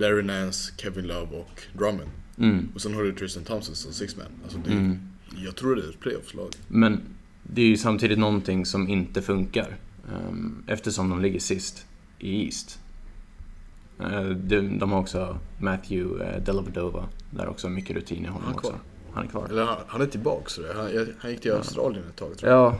Larry 0.00 0.22
Nance, 0.22 0.72
Kevin 0.76 1.06
Love 1.06 1.36
och 1.36 1.62
Drummond. 1.78 2.10
mm. 2.38 2.68
Och 2.74 2.80
sen 2.80 2.94
har 2.94 3.02
du 3.02 3.12
Tristan 3.12 3.44
Thompson 3.44 3.74
som 3.74 3.92
sixman. 3.92 4.26
Alltså 4.44 4.58
det, 4.58 4.72
Mm. 4.72 4.98
Jag 5.36 5.56
tror 5.56 5.76
det 5.76 5.82
är 5.82 5.88
ett 5.88 6.00
playoffslag. 6.00 6.48
Men 6.68 7.00
det 7.42 7.62
är 7.62 7.66
ju 7.66 7.76
samtidigt 7.76 8.18
någonting 8.18 8.66
som 8.66 8.88
inte 8.88 9.22
funkar 9.22 9.76
ehm, 10.12 10.62
eftersom 10.66 11.10
de 11.10 11.20
ligger 11.22 11.40
sist 11.40 11.86
i 12.18 12.44
East. 12.44 12.78
Eh, 14.00 14.22
de, 14.24 14.78
de 14.78 14.92
har 14.92 15.00
också 15.00 15.38
Matthew 15.58 16.24
uh, 16.24 16.42
Dellavedova, 16.44 17.08
där 17.30 17.48
också 17.48 17.68
mycket 17.68 17.96
rutin 17.96 18.24
i 18.24 18.28
honom 18.28 18.44
Han 18.46 18.54
också. 18.54 18.74
Han 19.12 19.24
är 19.24 19.28
kvar. 19.28 19.46
Eller 19.50 19.64
han, 19.64 19.76
han 19.86 20.00
är 20.00 20.06
tillbaks. 20.06 20.58
Han, 20.76 21.14
han 21.18 21.30
gick 21.30 21.40
till 21.40 21.50
Ja. 21.50 21.56
Australien 21.56 22.04
ett 22.08 22.16
tag 22.16 22.38
tror 22.38 22.52
jag. 22.52 22.58
Ja. 22.58 22.78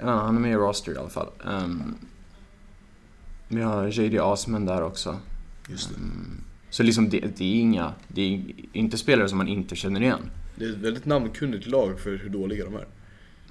ja, 0.00 0.10
han 0.20 0.36
är 0.36 0.40
med 0.40 0.52
i 0.52 0.54
roster 0.54 0.92
i 0.92 0.96
alla 0.98 1.08
fall. 1.08 1.28
Um, 1.44 1.94
vi 3.48 3.62
har 3.62 3.86
JD 3.88 4.20
Osman 4.20 4.66
där 4.66 4.82
också. 4.82 5.16
Just 5.72 5.88
det. 5.88 5.96
Ehm, 5.96 6.40
så 6.70 6.82
liksom 6.82 7.08
det, 7.10 7.20
det 7.36 7.44
är 7.44 7.60
inga, 7.60 7.92
det 8.08 8.22
är 8.22 8.42
inte 8.72 8.98
spelare 8.98 9.28
som 9.28 9.38
man 9.38 9.48
inte 9.48 9.76
känner 9.76 10.00
igen. 10.00 10.30
Det 10.56 10.64
är 10.64 10.70
ett 10.70 10.78
väldigt 10.78 11.04
namnkunnigt 11.04 11.66
lag 11.66 12.00
för 12.00 12.16
hur 12.16 12.30
dåliga 12.30 12.64
de 12.64 12.74
är. 12.74 12.86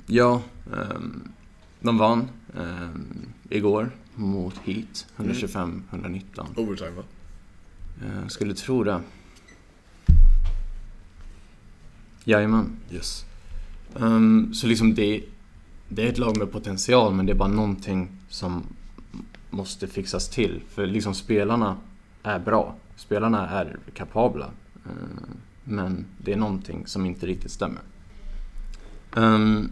Ja, 0.06 0.42
ehm, 0.74 1.32
de 1.80 1.98
vann 1.98 2.28
ehm, 2.58 3.30
igår 3.50 3.92
mot 4.16 4.58
Heat, 4.64 5.08
125-119. 5.18 6.22
Overtime 6.56 6.92
va? 6.92 7.04
Eh, 8.06 8.28
skulle 8.28 8.54
tro 8.54 8.84
det. 8.84 9.02
Jajamän. 12.24 12.78
Yes. 12.92 13.26
Ehm, 14.00 14.54
så 14.54 14.68
liksom 14.68 14.96
det, 14.96 15.24
det 15.90 16.06
är 16.06 16.10
ett 16.10 16.18
lag 16.18 16.38
med 16.38 16.52
potential 16.52 17.14
men 17.14 17.26
det 17.26 17.32
är 17.32 17.36
bara 17.36 17.50
någonting 17.50 18.10
som 18.30 18.64
måste 19.50 19.88
fixas 19.88 20.30
till. 20.30 20.62
För 20.70 20.88
liksom 20.88 21.14
spelarna 21.16 21.78
är 22.24 22.40
bra. 22.40 22.76
Spelarna 22.96 23.50
är 23.50 23.78
kapabla. 23.94 24.52
Ehm, 24.86 25.38
men 25.64 26.06
det 26.18 26.34
är 26.34 26.38
någonting 26.38 26.88
som 26.88 27.06
inte 27.06 27.26
riktigt 27.28 27.52
stämmer. 27.52 27.82
Ehm, 29.16 29.72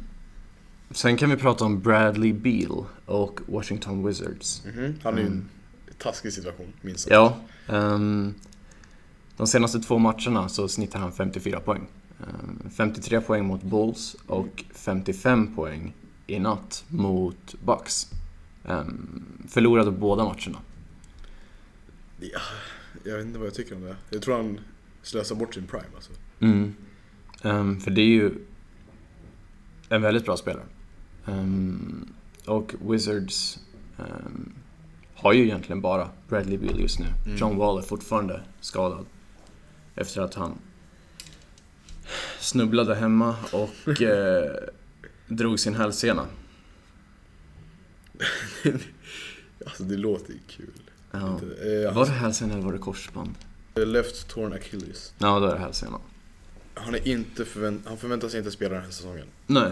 sen 0.92 1.18
kan 1.18 1.30
vi 1.30 1.36
prata 1.38 1.66
om 1.66 1.80
Bradley 1.80 2.34
Beal 2.34 2.86
och 3.06 3.40
Washington 3.48 4.08
Wizards. 4.08 4.64
Mhm. 4.66 4.94
Han 5.04 5.14
är 5.14 5.18
ju 5.22 5.28
Mm. 5.28 5.40
en 5.88 5.94
taskig 5.98 6.34
situation, 6.34 6.74
minst 6.82 7.00
sagt. 7.04 7.14
Ja. 7.14 7.36
ehm, 7.68 8.34
De 9.38 9.48
senaste 9.48 9.80
två 9.80 9.98
matcherna 9.98 10.50
så 10.50 10.68
snittar 10.68 11.00
han 11.00 11.12
54 11.12 11.60
poäng. 11.60 11.88
Eh, 12.20 12.70
53 12.72 13.22
poäng 13.22 13.46
mot 13.46 13.64
Bulls 13.64 14.16
och 14.28 14.64
55 14.72 15.56
poäng 15.56 15.94
i 16.28 16.40
natt 16.40 16.84
mot 16.88 17.56
Bucks. 17.66 18.08
Eh, 18.66 18.84
förlorade 19.48 19.92
båda 19.92 20.24
matcherna. 20.24 20.58
Ja, 22.20 22.40
jag 23.04 23.18
vet 23.18 23.26
inte 23.26 23.40
vad 23.40 23.48
jag 23.48 23.54
tycker 23.54 23.76
om 23.76 23.82
det. 23.82 23.96
Jag 24.10 24.22
tror 24.22 24.36
han 24.36 24.60
slösar 25.02 25.36
bort 25.36 25.54
sin 25.54 25.68
prime 25.68 25.86
alltså. 25.96 26.12
Mm. 26.40 26.76
Ehm, 27.42 27.80
för 27.80 27.92
det 27.92 28.02
är 28.02 28.06
ju 28.06 28.32
en 29.90 30.02
väldigt 30.02 30.26
bra 30.26 30.38
spelare. 30.38 30.66
Ehm, 31.26 32.14
och 32.46 32.76
Wizards 32.82 33.60
ehm, 33.98 34.54
har 35.16 35.34
ju 35.34 35.44
egentligen 35.44 35.82
bara 35.82 36.10
Bradley 36.28 36.58
Beal 36.58 36.80
just 36.80 37.00
nu. 37.00 37.06
Mm. 37.26 37.38
John 37.38 37.58
Wall 37.58 37.78
är 37.78 37.82
fortfarande 37.82 38.42
skadad. 38.62 39.06
Efter 39.96 40.22
att 40.22 40.34
han 40.34 40.58
snubblade 42.40 42.96
hemma 42.96 43.36
och 43.52 44.02
eh, 44.02 44.52
drog 45.28 45.60
sin 45.60 45.76
hälsena. 45.76 46.26
Alltså 49.66 49.84
det 49.84 49.98
låter 49.98 50.34
ju 50.34 50.40
kul. 50.48 50.89
Ja. 51.12 51.20
Eh, 51.20 51.94
Var 51.96 52.06
det 52.06 52.12
hälsena 52.12 52.54
eller 52.54 52.64
var 52.64 52.74
det 52.74 52.80
korsband? 52.80 53.36
han- 53.76 53.92
Left 53.92 54.28
torn 54.28 54.54
Achilles. 54.54 55.14
Ja, 55.18 55.40
då 55.40 55.46
är 55.46 55.54
det 55.54 55.60
hälsena. 55.60 56.00
Han, 56.74 56.96
är 56.96 57.08
inte 57.08 57.46
förvänt- 57.46 57.82
han 57.88 57.98
förväntar 57.98 58.30
sig 58.30 58.38
inte 58.38 58.52
spela 58.52 58.76
den 58.76 58.84
här 58.84 58.92
säsongen. 58.92 59.26
Nej. 59.48 59.72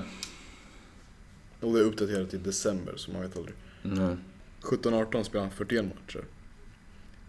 Och 1.62 1.74
det 1.74 1.80
är 1.80 1.84
uppdaterat 1.84 2.34
i 2.34 2.38
december 2.38 2.94
så 2.98 3.12
man 3.12 3.22
vet 3.22 3.38
aldrig. 3.38 3.56
Nej. 3.84 4.16
17-18 4.62 5.24
spelade 5.24 5.50
han 5.50 5.58
41 5.58 5.86
matcher. 5.86 6.24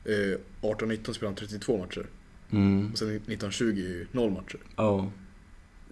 Eh, 0.05 0.39
18-19 0.63 1.13
spelade 1.15 1.27
han 1.27 1.35
32 1.49 1.79
matcher. 1.79 2.07
Mm. 2.51 2.93
Och 2.93 2.99
sen 2.99 3.21
19-20 3.27 4.07
0 4.13 4.31
matcher. 4.31 4.59
Ja. 4.77 5.11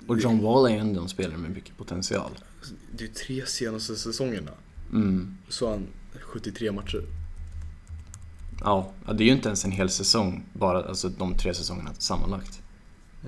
Och 0.07 0.19
John 0.19 0.43
Wall 0.43 0.73
är 0.73 0.77
ändå 0.79 1.01
en 1.03 1.09
spelare 1.09 1.39
med 1.39 1.51
mycket 1.51 1.77
potential. 1.77 2.31
Det 2.93 3.05
är 3.05 3.09
tre 3.09 3.47
senaste 3.47 3.97
säsongerna. 3.97 4.51
Mm. 4.93 5.37
Så 5.49 5.71
han 5.71 5.87
73 6.21 6.73
matcher. 6.73 7.03
Ja, 8.61 8.93
det 9.05 9.25
är 9.25 9.27
ju 9.27 9.33
inte 9.33 9.49
ens 9.49 9.65
en 9.65 9.71
hel 9.71 9.91
säsong, 9.91 10.45
bara 10.53 10.83
alltså 10.83 11.09
de 11.09 11.35
tre 11.37 11.55
säsongerna 11.55 11.95
sammanlagt. 11.99 12.63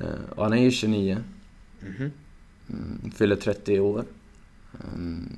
Eh, 0.00 0.30
och 0.36 0.42
han 0.44 0.52
är 0.52 0.62
ju 0.62 0.70
29, 0.70 1.18
Mhm. 1.80 2.10
mm, 2.68 3.10
fyller 3.14 3.36
30 3.36 3.72
i 3.72 3.80
år. 3.80 4.04
Mm, 4.94 5.28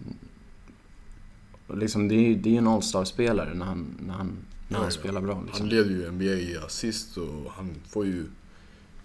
och 1.66 1.79
liksom 1.79 2.09
det 2.09 2.14
är 2.14 2.29
ju 2.29 2.35
det 2.35 2.55
är 2.55 2.59
en 2.59 2.66
All-star-spelare 2.66 3.55
när 3.55 3.66
han, 3.66 3.87
när 4.07 4.14
han, 4.14 4.33
när 4.68 4.76
han 4.79 4.87
ja. 4.87 4.90
spelar 4.90 5.20
bra. 5.20 5.42
Liksom. 5.46 5.61
Han 5.61 5.68
leder 5.68 5.90
ju 5.90 6.11
NBA 6.12 6.24
i 6.24 6.57
assist 6.66 7.16
och 7.16 7.53
han 7.53 7.74
får 7.88 8.07
ju 8.07 8.24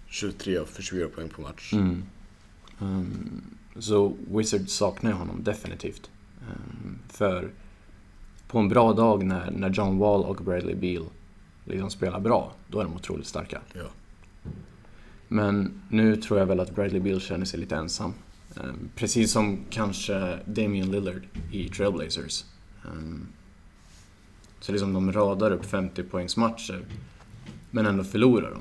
23 0.06 0.58
av 0.58 0.68
24 0.78 1.08
poäng 1.08 1.28
på 1.28 1.40
match. 1.42 1.72
Mm. 1.72 2.02
Mm, 2.80 3.42
så 3.78 4.16
Wizards 4.28 4.72
saknar 4.72 5.10
ju 5.10 5.16
honom 5.16 5.42
definitivt. 5.44 6.10
Mm, 6.40 6.98
för 7.08 7.50
på 8.48 8.58
en 8.58 8.68
bra 8.68 8.92
dag 8.92 9.24
när, 9.24 9.50
när 9.50 9.70
John 9.70 9.98
Wall 9.98 10.24
och 10.24 10.36
Bradley 10.36 10.74
Beal 10.74 11.04
liksom 11.64 11.90
spelar 11.90 12.20
bra, 12.20 12.52
då 12.68 12.80
är 12.80 12.84
de 12.84 12.94
otroligt 12.94 13.26
starka. 13.26 13.60
Ja. 13.72 13.84
Men 15.28 15.80
nu 15.88 16.16
tror 16.16 16.38
jag 16.38 16.46
väl 16.46 16.60
att 16.60 16.74
Bradley 16.74 17.00
Beal 17.00 17.20
känner 17.20 17.44
sig 17.46 17.60
lite 17.60 17.76
ensam. 17.76 18.12
Ehm, 18.56 18.88
Precis 18.94 19.32
som 19.32 19.58
kanske 19.70 20.38
Damian 20.46 20.90
Lillard 20.90 21.22
i 21.52 21.68
Trailblazers. 21.68 22.44
Ehm, 22.84 23.26
Så 24.60 24.72
liksom 24.72 24.92
de 24.92 25.12
radar 25.12 25.50
upp 25.50 25.64
50 25.64 26.02
poängs 26.02 26.36
matcher 26.36 26.84
men 27.70 27.86
ändå 27.86 28.04
förlorar 28.04 28.50
de. 28.50 28.60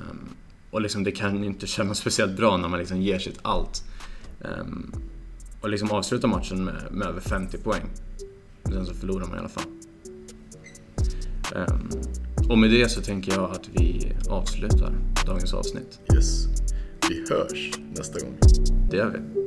Ehm, 0.00 0.28
Och 0.70 0.80
liksom 0.80 1.04
det 1.04 1.12
kan 1.12 1.44
inte 1.44 1.66
kännas 1.76 1.98
speciellt 1.98 2.36
bra 2.36 2.56
när 2.56 2.68
man 2.68 2.78
liksom 2.78 3.00
ger 3.02 3.18
sitt 3.18 3.38
allt. 3.42 3.82
Och 5.60 5.68
liksom 5.70 5.90
avslutar 5.90 6.28
matchen 6.28 6.64
med, 6.64 6.82
med 6.90 7.08
över 7.08 7.20
50 7.20 7.58
poäng. 7.58 7.82
Sen 8.68 8.86
så 8.86 8.94
förlorar 8.94 9.26
man 9.26 9.36
i 9.36 9.38
alla 9.38 9.48
fall. 9.48 9.64
Ehm, 11.56 11.88
Och 12.50 12.58
med 12.58 12.70
det 12.70 12.88
så 12.88 13.00
tänker 13.02 13.32
jag 13.32 13.50
att 13.50 13.68
vi 13.72 14.12
avslutar 14.28 14.92
dagens 15.26 15.54
avsnitt. 15.54 16.00
Yes. 16.14 16.46
Vi 17.08 17.24
hörs 17.34 17.70
nästa 17.96 18.20
gång. 18.20 18.34
Det 18.90 18.96
gör 18.96 19.10
vi. 19.10 19.45